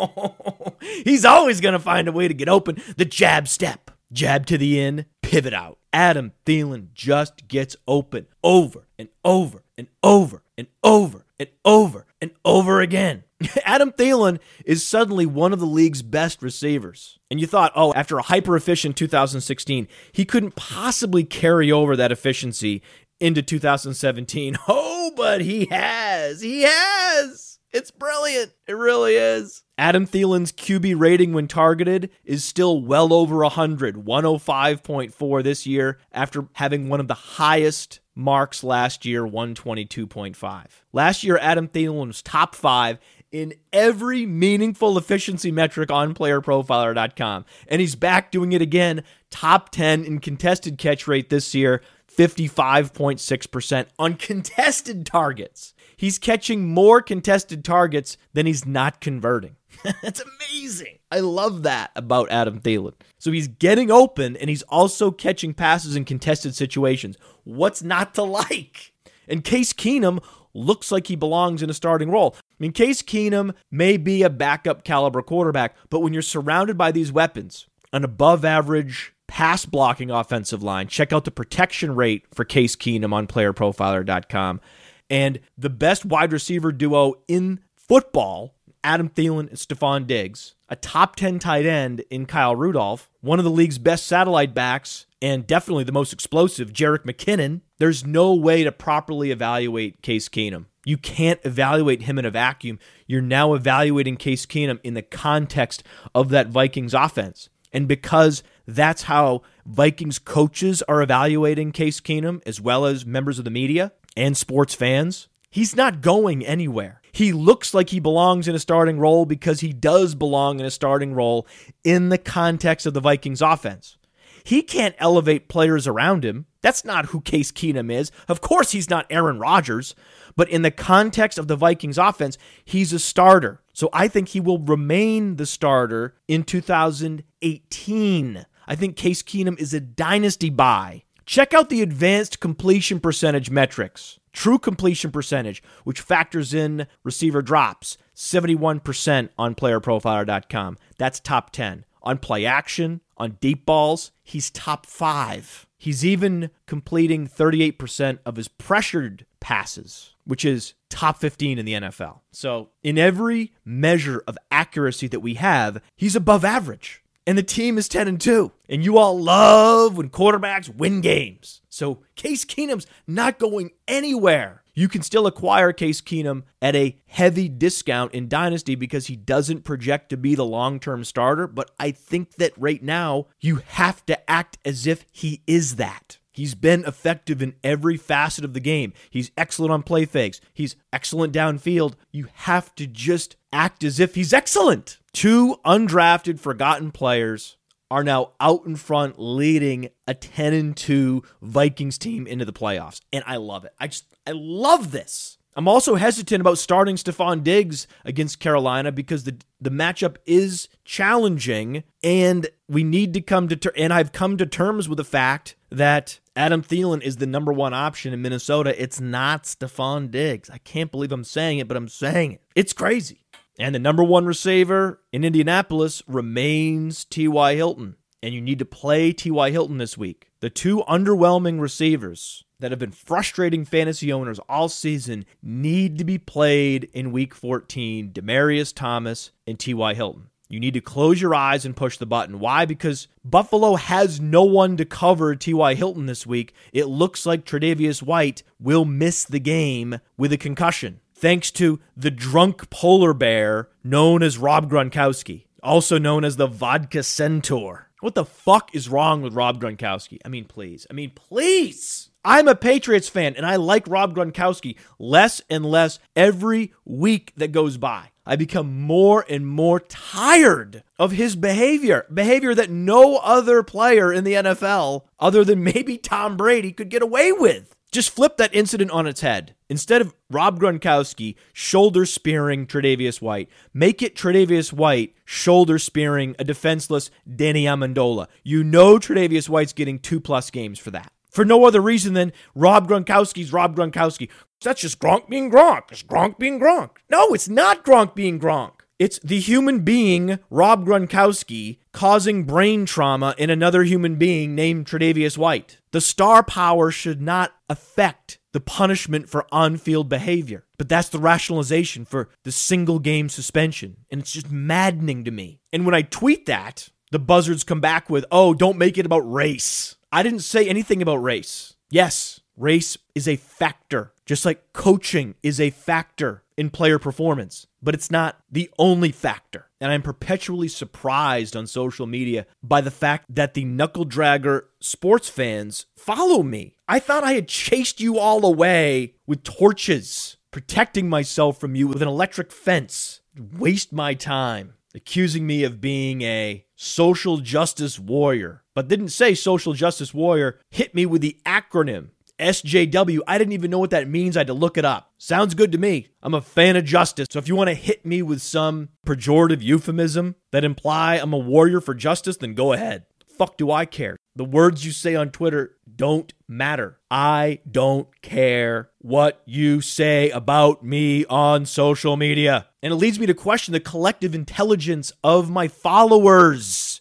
he's 1.04 1.24
always 1.24 1.60
going 1.60 1.72
to 1.72 1.78
find 1.78 2.06
a 2.06 2.12
way 2.12 2.28
to 2.28 2.34
get 2.34 2.48
open. 2.48 2.82
The 2.96 3.06
jab 3.06 3.48
step, 3.48 3.90
jab 4.12 4.46
to 4.46 4.58
the 4.58 4.78
in, 4.78 5.06
pivot 5.22 5.54
out. 5.54 5.78
Adam 5.92 6.32
Thielen 6.44 6.88
just 6.92 7.48
gets 7.48 7.76
open 7.88 8.26
over 8.44 8.86
and 8.98 9.08
over 9.24 9.64
and 9.78 9.88
over 10.02 10.42
and 10.56 10.68
over 10.84 11.24
and 11.40 11.48
over 11.64 12.06
and 12.20 12.30
over 12.44 12.80
again. 12.80 13.24
Adam 13.64 13.90
Thielen 13.90 14.38
is 14.66 14.86
suddenly 14.86 15.24
one 15.24 15.54
of 15.54 15.58
the 15.58 15.66
league's 15.66 16.02
best 16.02 16.42
receivers. 16.42 17.18
And 17.30 17.40
you 17.40 17.46
thought, 17.46 17.72
oh, 17.74 17.94
after 17.94 18.18
a 18.18 18.22
hyper 18.22 18.54
efficient 18.56 18.96
2016, 18.96 19.88
he 20.12 20.24
couldn't 20.26 20.54
possibly 20.54 21.24
carry 21.24 21.72
over 21.72 21.96
that 21.96 22.12
efficiency 22.12 22.82
into 23.18 23.42
2017. 23.42 24.56
Oh, 24.68 25.12
but 25.16 25.40
he 25.40 25.64
has. 25.66 26.40
He 26.40 26.62
has. 26.62 27.58
It's 27.72 27.90
brilliant. 27.90 28.52
It 28.68 28.74
really 28.74 29.14
is. 29.14 29.64
Adam 29.76 30.06
Thielen's 30.06 30.52
QB 30.52 31.00
rating 31.00 31.32
when 31.32 31.48
targeted 31.48 32.10
is 32.24 32.44
still 32.44 32.80
well 32.82 33.12
over 33.12 33.38
100, 33.38 33.96
105.4 33.96 35.42
this 35.42 35.66
year 35.66 35.98
after 36.12 36.46
having 36.52 36.88
one 36.88 37.00
of 37.00 37.08
the 37.08 37.14
highest 37.14 37.99
marks 38.14 38.62
last 38.64 39.04
year, 39.04 39.22
122.5. 39.26 40.66
Last 40.92 41.24
year, 41.24 41.38
Adam 41.38 41.68
Thielen 41.68 42.08
was 42.08 42.22
top 42.22 42.54
five 42.54 42.98
in 43.32 43.54
every 43.72 44.26
meaningful 44.26 44.98
efficiency 44.98 45.52
metric 45.52 45.90
on 45.90 46.14
playerprofiler.com. 46.14 47.44
And 47.68 47.80
he's 47.80 47.94
back 47.94 48.30
doing 48.30 48.52
it 48.52 48.62
again, 48.62 49.04
top 49.30 49.70
10 49.70 50.04
in 50.04 50.18
contested 50.18 50.78
catch 50.78 51.06
rate 51.06 51.30
this 51.30 51.54
year, 51.54 51.82
55.6% 52.16 53.86
on 53.98 54.14
contested 54.14 55.06
targets. 55.06 55.74
He's 55.96 56.18
catching 56.18 56.68
more 56.68 57.02
contested 57.02 57.64
targets 57.64 58.16
than 58.32 58.46
he's 58.46 58.66
not 58.66 59.00
converting. 59.00 59.56
That's 60.02 60.22
amazing. 60.22 60.98
I 61.12 61.20
love 61.20 61.62
that 61.64 61.90
about 61.94 62.30
Adam 62.30 62.60
Thielen. 62.60 62.94
So 63.18 63.30
he's 63.30 63.48
getting 63.48 63.90
open 63.90 64.36
and 64.36 64.48
he's 64.48 64.62
also 64.62 65.10
catching 65.10 65.54
passes 65.54 65.96
in 65.96 66.04
contested 66.04 66.54
situations. 66.54 67.16
What's 67.54 67.82
not 67.82 68.14
to 68.14 68.22
like? 68.22 68.92
And 69.28 69.44
Case 69.44 69.72
Keenum 69.72 70.22
looks 70.54 70.90
like 70.90 71.06
he 71.06 71.16
belongs 71.16 71.62
in 71.62 71.70
a 71.70 71.74
starting 71.74 72.10
role. 72.10 72.34
I 72.36 72.54
mean, 72.58 72.72
Case 72.72 73.02
Keenum 73.02 73.54
may 73.70 73.96
be 73.96 74.22
a 74.22 74.30
backup 74.30 74.84
caliber 74.84 75.22
quarterback, 75.22 75.76
but 75.88 76.00
when 76.00 76.12
you're 76.12 76.22
surrounded 76.22 76.76
by 76.76 76.92
these 76.92 77.12
weapons, 77.12 77.66
an 77.92 78.04
above 78.04 78.44
average 78.44 79.12
pass 79.26 79.64
blocking 79.64 80.10
offensive 80.10 80.62
line, 80.62 80.88
check 80.88 81.12
out 81.12 81.24
the 81.24 81.30
protection 81.30 81.94
rate 81.94 82.24
for 82.32 82.44
Case 82.44 82.76
Keenum 82.76 83.12
on 83.12 83.26
playerprofiler.com. 83.26 84.60
And 85.08 85.40
the 85.58 85.70
best 85.70 86.04
wide 86.04 86.32
receiver 86.32 86.72
duo 86.72 87.14
in 87.26 87.60
football 87.74 88.54
Adam 88.82 89.08
Thielen 89.08 89.48
and 89.48 89.58
Stefon 89.58 90.06
Diggs, 90.06 90.54
a 90.68 90.76
top 90.76 91.16
10 91.16 91.38
tight 91.38 91.66
end 91.66 92.04
in 92.10 92.26
Kyle 92.26 92.56
Rudolph, 92.56 93.10
one 93.20 93.38
of 93.38 93.44
the 93.44 93.50
league's 93.50 93.78
best 93.78 94.06
satellite 94.06 94.54
backs, 94.54 95.06
and 95.22 95.46
definitely 95.46 95.84
the 95.84 95.92
most 95.92 96.12
explosive, 96.12 96.72
Jerick 96.72 97.04
McKinnon, 97.04 97.60
there's 97.78 98.06
no 98.06 98.34
way 98.34 98.64
to 98.64 98.72
properly 98.72 99.30
evaluate 99.30 100.02
Case 100.02 100.28
Keenum. 100.28 100.66
You 100.84 100.96
can't 100.96 101.40
evaluate 101.44 102.02
him 102.02 102.18
in 102.18 102.24
a 102.24 102.30
vacuum. 102.30 102.78
You're 103.06 103.20
now 103.20 103.52
evaluating 103.52 104.16
Case 104.16 104.46
Keenum 104.46 104.80
in 104.82 104.94
the 104.94 105.02
context 105.02 105.82
of 106.14 106.30
that 106.30 106.48
Vikings 106.48 106.94
offense. 106.94 107.50
And 107.72 107.86
because 107.86 108.42
that's 108.66 109.02
how 109.02 109.42
Vikings 109.66 110.18
coaches 110.18 110.82
are 110.88 111.02
evaluating 111.02 111.72
Case 111.72 112.00
Keenum, 112.00 112.42
as 112.46 112.60
well 112.60 112.86
as 112.86 113.04
members 113.04 113.38
of 113.38 113.44
the 113.44 113.50
media 113.50 113.92
and 114.16 114.36
sports 114.36 114.74
fans, 114.74 115.28
he's 115.50 115.76
not 115.76 116.00
going 116.00 116.44
anywhere. 116.44 117.00
He 117.12 117.32
looks 117.32 117.74
like 117.74 117.90
he 117.90 118.00
belongs 118.00 118.48
in 118.48 118.54
a 118.54 118.60
starting 118.60 118.98
role 118.98 119.26
because 119.26 119.60
he 119.60 119.72
does 119.72 120.14
belong 120.14 120.60
in 120.60 120.66
a 120.66 120.70
starting 120.70 121.12
role 121.12 121.46
in 121.84 122.08
the 122.08 122.18
context 122.18 122.86
of 122.86 122.94
the 122.94 123.00
Vikings 123.00 123.42
offense. 123.42 123.98
He 124.44 124.62
can't 124.62 124.94
elevate 124.98 125.48
players 125.48 125.86
around 125.86 126.24
him. 126.24 126.46
That's 126.62 126.84
not 126.84 127.06
who 127.06 127.20
Case 127.20 127.52
Keenum 127.52 127.90
is. 127.90 128.10
Of 128.28 128.40
course, 128.40 128.72
he's 128.72 128.90
not 128.90 129.06
Aaron 129.10 129.38
Rodgers, 129.38 129.94
but 130.36 130.48
in 130.48 130.62
the 130.62 130.70
context 130.70 131.38
of 131.38 131.48
the 131.48 131.56
Vikings 131.56 131.98
offense, 131.98 132.38
he's 132.64 132.92
a 132.92 132.98
starter. 132.98 133.62
So 133.72 133.88
I 133.92 134.08
think 134.08 134.28
he 134.28 134.40
will 134.40 134.58
remain 134.58 135.36
the 135.36 135.46
starter 135.46 136.16
in 136.28 136.44
2018. 136.44 138.46
I 138.66 138.74
think 138.74 138.96
Case 138.96 139.22
Keenum 139.22 139.58
is 139.58 139.74
a 139.74 139.80
dynasty 139.80 140.50
buy. 140.50 141.04
Check 141.26 141.54
out 141.54 141.70
the 141.70 141.82
advanced 141.82 142.40
completion 142.40 143.00
percentage 143.00 143.50
metrics. 143.50 144.18
True 144.32 144.58
completion 144.58 145.10
percentage, 145.10 145.62
which 145.84 146.00
factors 146.00 146.54
in 146.54 146.86
receiver 147.02 147.42
drops, 147.42 147.98
71% 148.14 149.30
on 149.38 149.54
playerprofiler.com. 149.54 150.78
That's 150.98 151.20
top 151.20 151.50
10. 151.50 151.84
On 152.02 152.18
play 152.18 152.46
action, 152.46 153.00
on 153.20 153.36
deep 153.40 153.66
balls, 153.66 154.12
he's 154.22 154.50
top 154.50 154.86
five. 154.86 155.66
He's 155.76 156.04
even 156.04 156.50
completing 156.66 157.26
38% 157.26 158.18
of 158.26 158.36
his 158.36 158.48
pressured 158.48 159.24
passes, 159.40 160.14
which 160.24 160.44
is 160.44 160.74
top 160.88 161.18
15 161.18 161.58
in 161.58 161.64
the 161.64 161.72
NFL. 161.74 162.20
So, 162.32 162.70
in 162.82 162.98
every 162.98 163.52
measure 163.64 164.22
of 164.26 164.36
accuracy 164.50 165.06
that 165.08 165.20
we 165.20 165.34
have, 165.34 165.80
he's 165.96 166.16
above 166.16 166.44
average. 166.44 167.02
And 167.26 167.38
the 167.38 167.42
team 167.42 167.78
is 167.78 167.88
10 167.88 168.08
and 168.08 168.20
2. 168.20 168.50
And 168.68 168.84
you 168.84 168.98
all 168.98 169.18
love 169.18 169.96
when 169.96 170.10
quarterbacks 170.10 170.74
win 170.74 171.00
games. 171.00 171.60
So, 171.68 172.02
Case 172.16 172.44
Keenum's 172.44 172.86
not 173.06 173.38
going 173.38 173.70
anywhere. 173.86 174.62
You 174.74 174.88
can 174.88 175.02
still 175.02 175.26
acquire 175.26 175.72
Case 175.72 176.00
Keenum 176.00 176.44
at 176.60 176.76
a 176.76 176.96
heavy 177.06 177.48
discount 177.48 178.14
in 178.14 178.28
Dynasty 178.28 178.74
because 178.74 179.06
he 179.06 179.16
doesn't 179.16 179.64
project 179.64 180.08
to 180.10 180.16
be 180.16 180.34
the 180.34 180.44
long 180.44 180.80
term 180.80 181.04
starter. 181.04 181.46
But 181.46 181.70
I 181.78 181.90
think 181.90 182.36
that 182.36 182.52
right 182.56 182.82
now, 182.82 183.26
you 183.40 183.56
have 183.66 184.04
to 184.06 184.30
act 184.30 184.58
as 184.64 184.86
if 184.86 185.04
he 185.10 185.42
is 185.46 185.76
that. 185.76 186.18
He's 186.32 186.54
been 186.54 186.84
effective 186.84 187.42
in 187.42 187.54
every 187.64 187.96
facet 187.96 188.44
of 188.44 188.54
the 188.54 188.60
game. 188.60 188.92
He's 189.10 189.32
excellent 189.36 189.72
on 189.72 189.82
play 189.82 190.04
fakes. 190.04 190.40
He's 190.54 190.76
excellent 190.92 191.34
downfield. 191.34 191.94
You 192.12 192.28
have 192.32 192.74
to 192.76 192.86
just 192.86 193.36
act 193.52 193.82
as 193.82 193.98
if 193.98 194.14
he's 194.14 194.32
excellent. 194.32 194.98
Two 195.12 195.56
undrafted, 195.66 196.38
forgotten 196.38 196.92
players 196.92 197.56
are 197.90 198.04
now 198.04 198.32
out 198.40 198.64
in 198.66 198.76
front 198.76 199.18
leading 199.18 199.88
a 200.06 200.14
10 200.14 200.52
and 200.52 200.76
2 200.76 201.22
Vikings 201.42 201.98
team 201.98 202.26
into 202.26 202.44
the 202.44 202.52
playoffs. 202.52 203.00
And 203.12 203.24
I 203.26 203.36
love 203.36 203.64
it. 203.64 203.72
I 203.78 203.88
just 203.88 204.06
I 204.26 204.32
love 204.32 204.92
this. 204.92 205.38
I'm 205.56 205.66
also 205.66 205.96
hesitant 205.96 206.40
about 206.40 206.58
starting 206.58 206.94
Stefon 206.94 207.42
Diggs 207.42 207.88
against 208.04 208.38
Carolina 208.38 208.92
because 208.92 209.24
the 209.24 209.36
the 209.60 209.70
matchup 209.70 210.16
is 210.24 210.68
challenging 210.84 211.82
and 212.02 212.48
we 212.68 212.84
need 212.84 213.12
to 213.14 213.20
come 213.20 213.48
to 213.48 213.56
ter- 213.56 213.72
and 213.76 213.92
I've 213.92 214.12
come 214.12 214.36
to 214.36 214.46
terms 214.46 214.88
with 214.88 214.96
the 214.96 215.04
fact 215.04 215.56
that 215.70 216.20
Adam 216.36 216.62
Thielen 216.62 217.02
is 217.02 217.16
the 217.16 217.26
number 217.26 217.52
one 217.52 217.74
option 217.74 218.12
in 218.12 218.22
Minnesota. 218.22 218.80
It's 218.80 219.00
not 219.00 219.44
Stefon 219.44 220.10
Diggs. 220.10 220.48
I 220.48 220.58
can't 220.58 220.90
believe 220.90 221.12
I'm 221.12 221.24
saying 221.24 221.58
it, 221.58 221.68
but 221.68 221.76
I'm 221.76 221.88
saying 221.88 222.32
it. 222.32 222.42
It's 222.54 222.72
crazy. 222.72 223.24
And 223.58 223.74
the 223.74 223.78
number 223.78 224.02
one 224.02 224.24
receiver 224.24 225.00
in 225.12 225.24
Indianapolis 225.24 226.02
remains 226.06 227.04
T.Y. 227.04 227.54
Hilton. 227.56 227.96
And 228.22 228.34
you 228.34 228.40
need 228.40 228.58
to 228.58 228.64
play 228.64 229.12
T.Y. 229.12 229.50
Hilton 229.50 229.78
this 229.78 229.96
week. 229.96 230.30
The 230.40 230.50
two 230.50 230.82
underwhelming 230.88 231.60
receivers 231.60 232.44
that 232.60 232.70
have 232.70 232.78
been 232.78 232.92
frustrating 232.92 233.64
fantasy 233.64 234.12
owners 234.12 234.38
all 234.48 234.68
season 234.68 235.24
need 235.42 235.98
to 235.98 236.04
be 236.04 236.18
played 236.18 236.88
in 236.92 237.12
week 237.12 237.34
14 237.34 238.12
Demaryius 238.12 238.74
Thomas 238.74 239.32
and 239.46 239.58
T.Y. 239.58 239.94
Hilton. 239.94 240.28
You 240.50 240.58
need 240.58 240.74
to 240.74 240.80
close 240.80 241.20
your 241.20 241.32
eyes 241.32 241.64
and 241.64 241.76
push 241.76 241.96
the 241.96 242.06
button. 242.06 242.40
Why? 242.40 242.64
Because 242.64 243.06
Buffalo 243.24 243.76
has 243.76 244.20
no 244.20 244.42
one 244.42 244.76
to 244.78 244.84
cover 244.84 245.36
T.Y. 245.36 245.74
Hilton 245.74 246.06
this 246.06 246.26
week. 246.26 246.52
It 246.72 246.86
looks 246.86 247.24
like 247.24 247.44
Tre'Davious 247.44 248.02
White 248.02 248.42
will 248.58 248.84
miss 248.84 249.24
the 249.24 249.38
game 249.38 250.00
with 250.16 250.32
a 250.32 250.36
concussion, 250.36 251.00
thanks 251.20 251.50
to 251.52 251.78
the 251.96 252.10
drunk 252.10 252.70
polar 252.70 253.12
bear 253.12 253.68
known 253.84 254.22
as 254.22 254.38
Rob 254.38 254.70
Gronkowski, 254.70 255.44
also 255.62 255.98
known 255.98 256.24
as 256.24 256.36
the 256.36 256.46
Vodka 256.46 257.02
Centaur. 257.02 257.90
What 258.00 258.14
the 258.14 258.24
fuck 258.24 258.74
is 258.74 258.88
wrong 258.88 259.20
with 259.20 259.34
Rob 259.34 259.60
Gronkowski? 259.60 260.18
I 260.24 260.28
mean, 260.28 260.46
please. 260.46 260.86
I 260.90 260.94
mean, 260.94 261.10
please. 261.14 262.08
I'm 262.24 262.48
a 262.48 262.54
Patriots 262.54 263.10
fan 263.10 263.34
and 263.36 263.44
I 263.44 263.56
like 263.56 263.86
Rob 263.86 264.14
Gronkowski 264.14 264.76
less 264.98 265.42
and 265.50 265.64
less 265.64 265.98
every 266.16 266.72
week 266.86 267.32
that 267.36 267.52
goes 267.52 267.76
by. 267.76 268.10
I 268.24 268.36
become 268.36 268.80
more 268.80 269.24
and 269.28 269.46
more 269.46 269.80
tired 269.80 270.84
of 270.98 271.12
his 271.12 271.36
behavior, 271.36 272.06
behavior 272.12 272.54
that 272.54 272.70
no 272.70 273.16
other 273.18 273.62
player 273.62 274.12
in 274.12 274.24
the 274.24 274.34
NFL, 274.34 275.02
other 275.18 275.44
than 275.44 275.64
maybe 275.64 275.98
Tom 275.98 276.36
Brady, 276.36 276.72
could 276.72 276.90
get 276.90 277.02
away 277.02 277.32
with. 277.32 277.74
Just 277.92 278.10
flip 278.10 278.36
that 278.36 278.54
incident 278.54 278.92
on 278.92 279.08
its 279.08 279.20
head. 279.20 279.56
Instead 279.68 280.00
of 280.00 280.14
Rob 280.30 280.60
Gronkowski 280.60 281.34
shoulder 281.52 282.06
spearing 282.06 282.66
Tre'Davious 282.66 283.20
White, 283.20 283.48
make 283.74 284.00
it 284.00 284.14
Tre'Davious 284.14 284.72
White 284.72 285.14
shoulder 285.24 285.78
spearing 285.78 286.36
a 286.38 286.44
defenseless 286.44 287.10
Danny 287.36 287.64
Amendola. 287.64 288.28
You 288.44 288.62
know 288.62 288.98
Tre'Davious 288.98 289.48
White's 289.48 289.72
getting 289.72 289.98
two 289.98 290.20
plus 290.20 290.50
games 290.50 290.78
for 290.78 290.92
that 290.92 291.12
for 291.30 291.44
no 291.44 291.64
other 291.64 291.80
reason 291.80 292.14
than 292.14 292.32
Rob 292.54 292.88
Gronkowski's 292.88 293.52
Rob 293.52 293.74
Gronkowski. 293.74 294.28
That's 294.62 294.82
just 294.82 294.98
Gronk 294.98 295.28
being 295.28 295.50
Gronk. 295.50 295.90
It's 295.90 296.02
Gronk 296.02 296.38
being 296.38 296.60
Gronk. 296.60 296.90
No, 297.08 297.32
it's 297.32 297.48
not 297.48 297.84
Gronk 297.84 298.14
being 298.14 298.38
Gronk. 298.38 298.79
It's 299.00 299.18
the 299.20 299.40
human 299.40 299.80
being, 299.80 300.40
Rob 300.50 300.84
Gronkowski, 300.84 301.78
causing 301.90 302.44
brain 302.44 302.84
trauma 302.84 303.34
in 303.38 303.48
another 303.48 303.84
human 303.84 304.16
being 304.16 304.54
named 304.54 304.84
Tre'Davious 304.84 305.38
White. 305.38 305.78
The 305.92 306.02
star 306.02 306.42
power 306.42 306.90
should 306.90 307.18
not 307.18 307.54
affect 307.70 308.38
the 308.52 308.60
punishment 308.60 309.30
for 309.30 309.46
on 309.50 309.78
field 309.78 310.10
behavior. 310.10 310.66
But 310.76 310.90
that's 310.90 311.08
the 311.08 311.18
rationalization 311.18 312.04
for 312.04 312.28
the 312.44 312.52
single 312.52 312.98
game 312.98 313.30
suspension. 313.30 313.96
And 314.10 314.20
it's 314.20 314.32
just 314.32 314.50
maddening 314.50 315.24
to 315.24 315.30
me. 315.30 315.60
And 315.72 315.86
when 315.86 315.94
I 315.94 316.02
tweet 316.02 316.44
that, 316.44 316.90
the 317.10 317.18
buzzards 317.18 317.64
come 317.64 317.80
back 317.80 318.10
with, 318.10 318.26
oh, 318.30 318.52
don't 318.52 318.76
make 318.76 318.98
it 318.98 319.06
about 319.06 319.20
race. 319.20 319.96
I 320.12 320.22
didn't 320.22 320.40
say 320.40 320.68
anything 320.68 321.00
about 321.00 321.22
race. 321.22 321.74
Yes, 321.88 322.40
race 322.54 322.98
is 323.14 323.26
a 323.26 323.36
factor, 323.36 324.12
just 324.26 324.44
like 324.44 324.74
coaching 324.74 325.36
is 325.42 325.58
a 325.58 325.70
factor 325.70 326.42
in 326.60 326.68
player 326.68 326.98
performance, 326.98 327.66
but 327.82 327.94
it's 327.94 328.10
not 328.10 328.38
the 328.50 328.70
only 328.78 329.10
factor. 329.10 329.70
And 329.80 329.90
I'm 329.90 330.02
perpetually 330.02 330.68
surprised 330.68 331.56
on 331.56 331.66
social 331.66 332.06
media 332.06 332.46
by 332.62 332.82
the 332.82 332.90
fact 332.90 333.24
that 333.34 333.54
the 333.54 333.64
knuckle 333.64 334.04
dragger 334.04 334.64
sports 334.78 335.30
fans 335.30 335.86
follow 335.96 336.42
me. 336.42 336.76
I 336.86 336.98
thought 336.98 337.24
I 337.24 337.32
had 337.32 337.48
chased 337.48 337.98
you 337.98 338.18
all 338.18 338.44
away 338.44 339.14
with 339.26 339.42
torches, 339.42 340.36
protecting 340.50 341.08
myself 341.08 341.58
from 341.58 341.74
you 341.74 341.88
with 341.88 342.02
an 342.02 342.08
electric 342.08 342.52
fence. 342.52 343.22
Waste 343.56 343.90
my 343.90 344.12
time 344.12 344.74
accusing 344.94 345.46
me 345.46 345.64
of 345.64 345.80
being 345.80 346.20
a 346.20 346.66
social 346.76 347.38
justice 347.38 347.98
warrior, 347.98 348.64
but 348.74 348.88
didn't 348.88 349.08
say 349.08 349.34
social 349.34 349.72
justice 349.72 350.12
warrior, 350.12 350.58
hit 350.68 350.94
me 350.94 351.06
with 351.06 351.22
the 351.22 351.38
acronym 351.46 352.08
SJW. 352.40 353.20
I 353.26 353.38
didn't 353.38 353.52
even 353.52 353.70
know 353.70 353.78
what 353.78 353.90
that 353.90 354.08
means. 354.08 354.36
I 354.36 354.40
had 354.40 354.46
to 354.48 354.54
look 354.54 354.76
it 354.76 354.84
up. 354.84 355.12
Sounds 355.18 355.54
good 355.54 355.72
to 355.72 355.78
me. 355.78 356.08
I'm 356.22 356.34
a 356.34 356.40
fan 356.40 356.76
of 356.76 356.84
justice. 356.84 357.28
So 357.30 357.38
if 357.38 357.46
you 357.46 357.54
want 357.54 357.68
to 357.68 357.74
hit 357.74 358.04
me 358.04 358.22
with 358.22 358.42
some 358.42 358.88
pejorative 359.06 359.62
euphemism 359.62 360.34
that 360.50 360.64
imply 360.64 361.16
I'm 361.16 361.32
a 361.32 361.38
warrior 361.38 361.80
for 361.80 361.94
justice, 361.94 362.36
then 362.36 362.54
go 362.54 362.72
ahead. 362.72 363.04
Fuck 363.36 363.56
do 363.56 363.70
I 363.70 363.86
care? 363.86 364.16
The 364.36 364.44
words 364.44 364.84
you 364.84 364.92
say 364.92 365.14
on 365.14 365.30
Twitter 365.30 365.76
don't 365.96 366.32
matter. 366.48 366.98
I 367.10 367.60
don't 367.70 368.08
care 368.22 368.90
what 368.98 369.42
you 369.44 369.80
say 369.80 370.30
about 370.30 370.84
me 370.84 371.24
on 371.26 371.66
social 371.66 372.16
media. 372.16 372.68
And 372.82 372.92
it 372.92 372.96
leads 372.96 373.18
me 373.18 373.26
to 373.26 373.34
question 373.34 373.72
the 373.72 373.80
collective 373.80 374.34
intelligence 374.34 375.12
of 375.22 375.50
my 375.50 375.68
followers. 375.68 376.99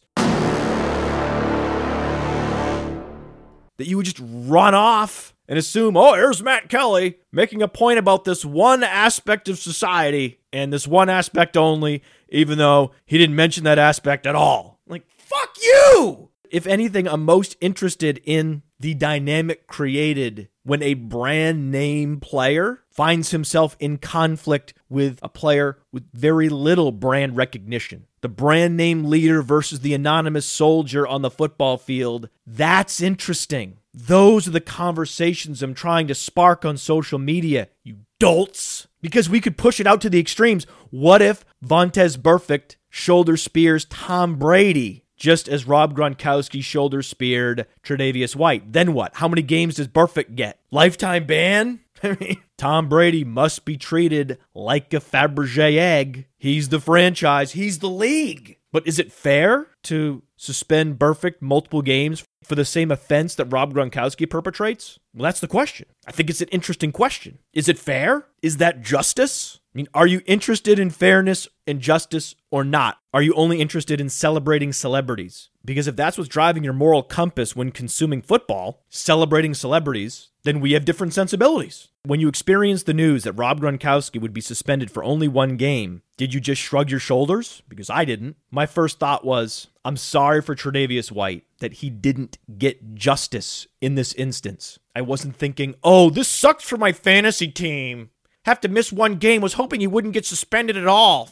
That 3.79 3.87
you 3.87 3.95
would 3.95 4.05
just 4.05 4.21
run 4.21 4.75
off 4.75 5.33
and 5.47 5.57
assume, 5.57 5.95
oh, 5.95 6.13
here's 6.13 6.43
Matt 6.43 6.67
Kelly 6.67 7.17
making 7.31 7.61
a 7.61 7.67
point 7.69 7.97
about 7.97 8.25
this 8.25 8.43
one 8.43 8.83
aspect 8.83 9.47
of 9.47 9.57
society 9.57 10.41
and 10.51 10.71
this 10.71 10.85
one 10.85 11.09
aspect 11.09 11.55
only, 11.55 12.03
even 12.27 12.57
though 12.57 12.91
he 13.05 13.17
didn't 13.17 13.37
mention 13.37 13.63
that 13.63 13.79
aspect 13.79 14.27
at 14.27 14.35
all. 14.35 14.81
Like, 14.85 15.05
fuck 15.17 15.55
you! 15.61 16.29
If 16.51 16.67
anything, 16.67 17.07
I'm 17.07 17.23
most 17.23 17.55
interested 17.61 18.19
in 18.25 18.63
the 18.81 18.93
dynamic 18.95 19.65
created 19.65 20.49
when 20.63 20.83
a 20.83 20.95
brand 20.95 21.71
name 21.71 22.19
player 22.19 22.81
finds 22.99 23.31
himself 23.31 23.77
in 23.79 23.97
conflict 23.97 24.73
with 24.89 25.19
a 25.23 25.29
player 25.29 25.77
with 25.89 26.03
very 26.11 26.49
little 26.49 26.91
brand 26.91 27.37
recognition. 27.37 28.05
The 28.19 28.27
brand 28.27 28.75
name 28.75 29.05
leader 29.05 29.41
versus 29.41 29.79
the 29.79 29.93
anonymous 29.93 30.45
soldier 30.45 31.07
on 31.07 31.21
the 31.21 31.29
football 31.29 31.77
field. 31.77 32.27
That's 32.45 32.99
interesting. 32.99 33.77
Those 33.93 34.49
are 34.49 34.51
the 34.51 34.59
conversations 34.59 35.63
I'm 35.63 35.73
trying 35.73 36.07
to 36.07 36.13
spark 36.13 36.65
on 36.65 36.75
social 36.75 37.19
media, 37.19 37.69
you 37.85 37.99
dolts. 38.19 38.89
Because 38.99 39.29
we 39.29 39.39
could 39.39 39.57
push 39.57 39.79
it 39.79 39.87
out 39.87 40.01
to 40.01 40.09
the 40.09 40.19
extremes. 40.19 40.65
What 40.89 41.21
if 41.21 41.45
Vontaze 41.65 42.17
Burfict 42.17 42.75
shoulder 42.89 43.37
spears 43.37 43.85
Tom 43.85 44.35
Brady 44.35 45.05
just 45.19 45.47
as 45.49 45.67
Rob 45.67 45.95
Gronkowski 45.95 46.63
shoulder 46.63 47.03
speared 47.03 47.67
Tre'Davious 47.83 48.35
White. 48.35 48.71
Then 48.71 48.93
what? 48.93 49.15
How 49.15 49.27
many 49.27 49.41
games 49.41 49.75
does 49.75 49.89
Burfict 49.89 50.35
get? 50.35 50.59
Lifetime 50.71 51.25
ban? 51.25 51.81
I 52.03 52.17
mean, 52.19 52.41
Tom 52.57 52.89
Brady 52.89 53.23
must 53.23 53.65
be 53.65 53.77
treated 53.77 54.37
like 54.53 54.93
a 54.93 54.97
Fabergé 54.99 55.77
egg. 55.77 56.27
He's 56.37 56.69
the 56.69 56.79
franchise, 56.79 57.53
he's 57.53 57.79
the 57.79 57.89
league. 57.89 58.57
But 58.71 58.87
is 58.87 58.99
it 58.99 59.11
fair 59.11 59.67
to 59.83 60.21
suspend 60.37 60.99
Burfict 60.99 61.41
multiple 61.41 61.81
games 61.81 62.23
for 62.43 62.55
the 62.55 62.65
same 62.65 62.91
offense 62.91 63.35
that 63.35 63.45
Rob 63.45 63.73
Gronkowski 63.73 64.29
perpetrates? 64.29 64.99
Well, 65.13 65.23
that's 65.23 65.39
the 65.39 65.47
question. 65.47 65.87
I 66.05 66.11
think 66.11 66.29
it's 66.29 66.41
an 66.41 66.49
interesting 66.49 66.91
question. 66.91 67.39
Is 67.51 67.67
it 67.67 67.79
fair? 67.79 68.27
Is 68.41 68.57
that 68.57 68.81
justice? 68.81 69.59
I 69.73 69.77
mean, 69.77 69.87
are 69.93 70.07
you 70.07 70.21
interested 70.25 70.79
in 70.79 70.89
fairness 70.89 71.47
and 71.67 71.79
justice 71.79 72.33
or 72.49 72.63
not? 72.63 72.97
Are 73.13 73.21
you 73.21 73.33
only 73.35 73.61
interested 73.61 74.01
in 74.01 74.09
celebrating 74.09 74.73
celebrities? 74.73 75.49
Because 75.63 75.87
if 75.87 75.95
that's 75.95 76.17
what's 76.17 76.27
driving 76.27 76.63
your 76.63 76.73
moral 76.73 77.03
compass 77.03 77.55
when 77.55 77.71
consuming 77.71 78.23
football, 78.23 78.83
celebrating 78.89 79.53
celebrities, 79.53 80.29
then 80.43 80.59
we 80.59 80.71
have 80.71 80.85
different 80.85 81.13
sensibilities. 81.13 81.89
When 82.03 82.19
you 82.19 82.27
experienced 82.27 82.87
the 82.87 82.93
news 82.95 83.23
that 83.23 83.33
Rob 83.33 83.61
Gronkowski 83.61 84.19
would 84.19 84.33
be 84.33 84.41
suspended 84.41 84.89
for 84.89 85.03
only 85.03 85.27
one 85.27 85.57
game, 85.57 86.01
did 86.17 86.33
you 86.33 86.39
just 86.39 86.61
shrug 86.61 86.89
your 86.89 86.99
shoulders? 86.99 87.61
Because 87.67 87.91
I 87.91 88.05
didn't. 88.05 88.37
My 88.49 88.65
first 88.65 88.97
thought 88.99 89.25
was, 89.25 89.67
I'm 89.85 89.97
sorry 89.97 90.41
for 90.41 90.55
Tre'Davious 90.55 91.11
White 91.11 91.43
that 91.59 91.73
he 91.73 91.91
didn't 91.91 92.39
get 92.57 92.95
justice 92.95 93.67
in 93.81 93.93
this 93.93 94.13
instance. 94.13 94.79
I 94.95 95.01
wasn't 95.01 95.35
thinking, 95.35 95.75
oh, 95.83 96.09
this 96.09 96.27
sucks 96.27 96.63
for 96.63 96.77
my 96.77 96.91
fantasy 96.93 97.49
team. 97.49 98.09
Have 98.49 98.61
to 98.61 98.67
miss 98.67 98.91
one 98.91 99.17
game. 99.17 99.41
Was 99.41 99.53
hoping 99.53 99.79
he 99.79 99.85
wouldn't 99.85 100.15
get 100.15 100.25
suspended 100.25 100.75
at 100.75 100.87
all. 100.87 101.29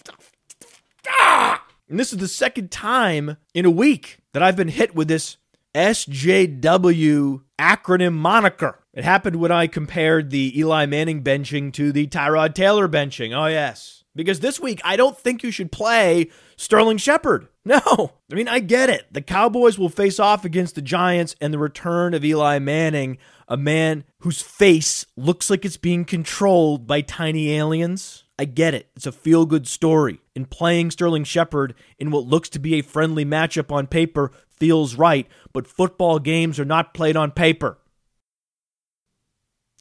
And 1.89 1.99
this 1.99 2.13
is 2.13 2.19
the 2.19 2.27
second 2.27 2.69
time 2.69 3.37
in 3.55 3.65
a 3.65 3.71
week 3.71 4.19
that 4.33 4.43
I've 4.43 4.55
been 4.55 4.67
hit 4.67 4.93
with 4.93 5.07
this 5.07 5.37
SJW 5.73 7.41
acronym 7.57 8.13
moniker. 8.13 8.83
It 8.93 9.03
happened 9.03 9.37
when 9.37 9.51
I 9.51 9.65
compared 9.65 10.29
the 10.29 10.59
Eli 10.59 10.85
Manning 10.85 11.23
benching 11.23 11.73
to 11.73 11.91
the 11.91 12.05
Tyrod 12.05 12.53
Taylor 12.53 12.87
benching. 12.87 13.35
Oh, 13.35 13.47
yes. 13.47 14.03
Because 14.15 14.41
this 14.41 14.59
week, 14.59 14.79
I 14.83 14.95
don't 14.95 15.17
think 15.17 15.41
you 15.41 15.49
should 15.49 15.71
play 15.71 16.29
Sterling 16.57 16.97
Shepard. 16.97 17.47
No. 17.67 18.13
I 18.31 18.35
mean, 18.35 18.47
I 18.47 18.59
get 18.59 18.89
it. 18.89 19.07
The 19.11 19.21
Cowboys 19.21 19.77
will 19.77 19.89
face 19.89 20.21
off 20.21 20.45
against 20.45 20.75
the 20.75 20.81
Giants 20.81 21.35
and 21.41 21.53
the 21.53 21.59
return 21.59 22.13
of 22.13 22.23
Eli 22.23 22.59
Manning, 22.59 23.17
a 23.49 23.57
man 23.57 24.05
whose 24.19 24.41
face 24.41 25.05
looks 25.17 25.49
like 25.49 25.65
it's 25.65 25.75
being 25.75 26.05
controlled 26.05 26.87
by 26.87 27.01
tiny 27.01 27.51
aliens. 27.51 28.23
I 28.39 28.45
get 28.45 28.73
it. 28.73 28.89
It's 28.95 29.05
a 29.05 29.11
feel 29.11 29.45
good 29.45 29.67
story. 29.67 30.21
And 30.33 30.49
playing 30.49 30.91
Sterling 30.91 31.25
Shepard 31.25 31.75
in 31.99 32.09
what 32.09 32.23
looks 32.23 32.47
to 32.51 32.59
be 32.59 32.75
a 32.75 32.81
friendly 32.81 33.25
matchup 33.25 33.69
on 33.69 33.85
paper 33.85 34.31
feels 34.49 34.95
right, 34.95 35.27
but 35.51 35.67
football 35.67 36.19
games 36.19 36.57
are 36.57 36.65
not 36.65 36.93
played 36.93 37.17
on 37.17 37.31
paper. 37.31 37.79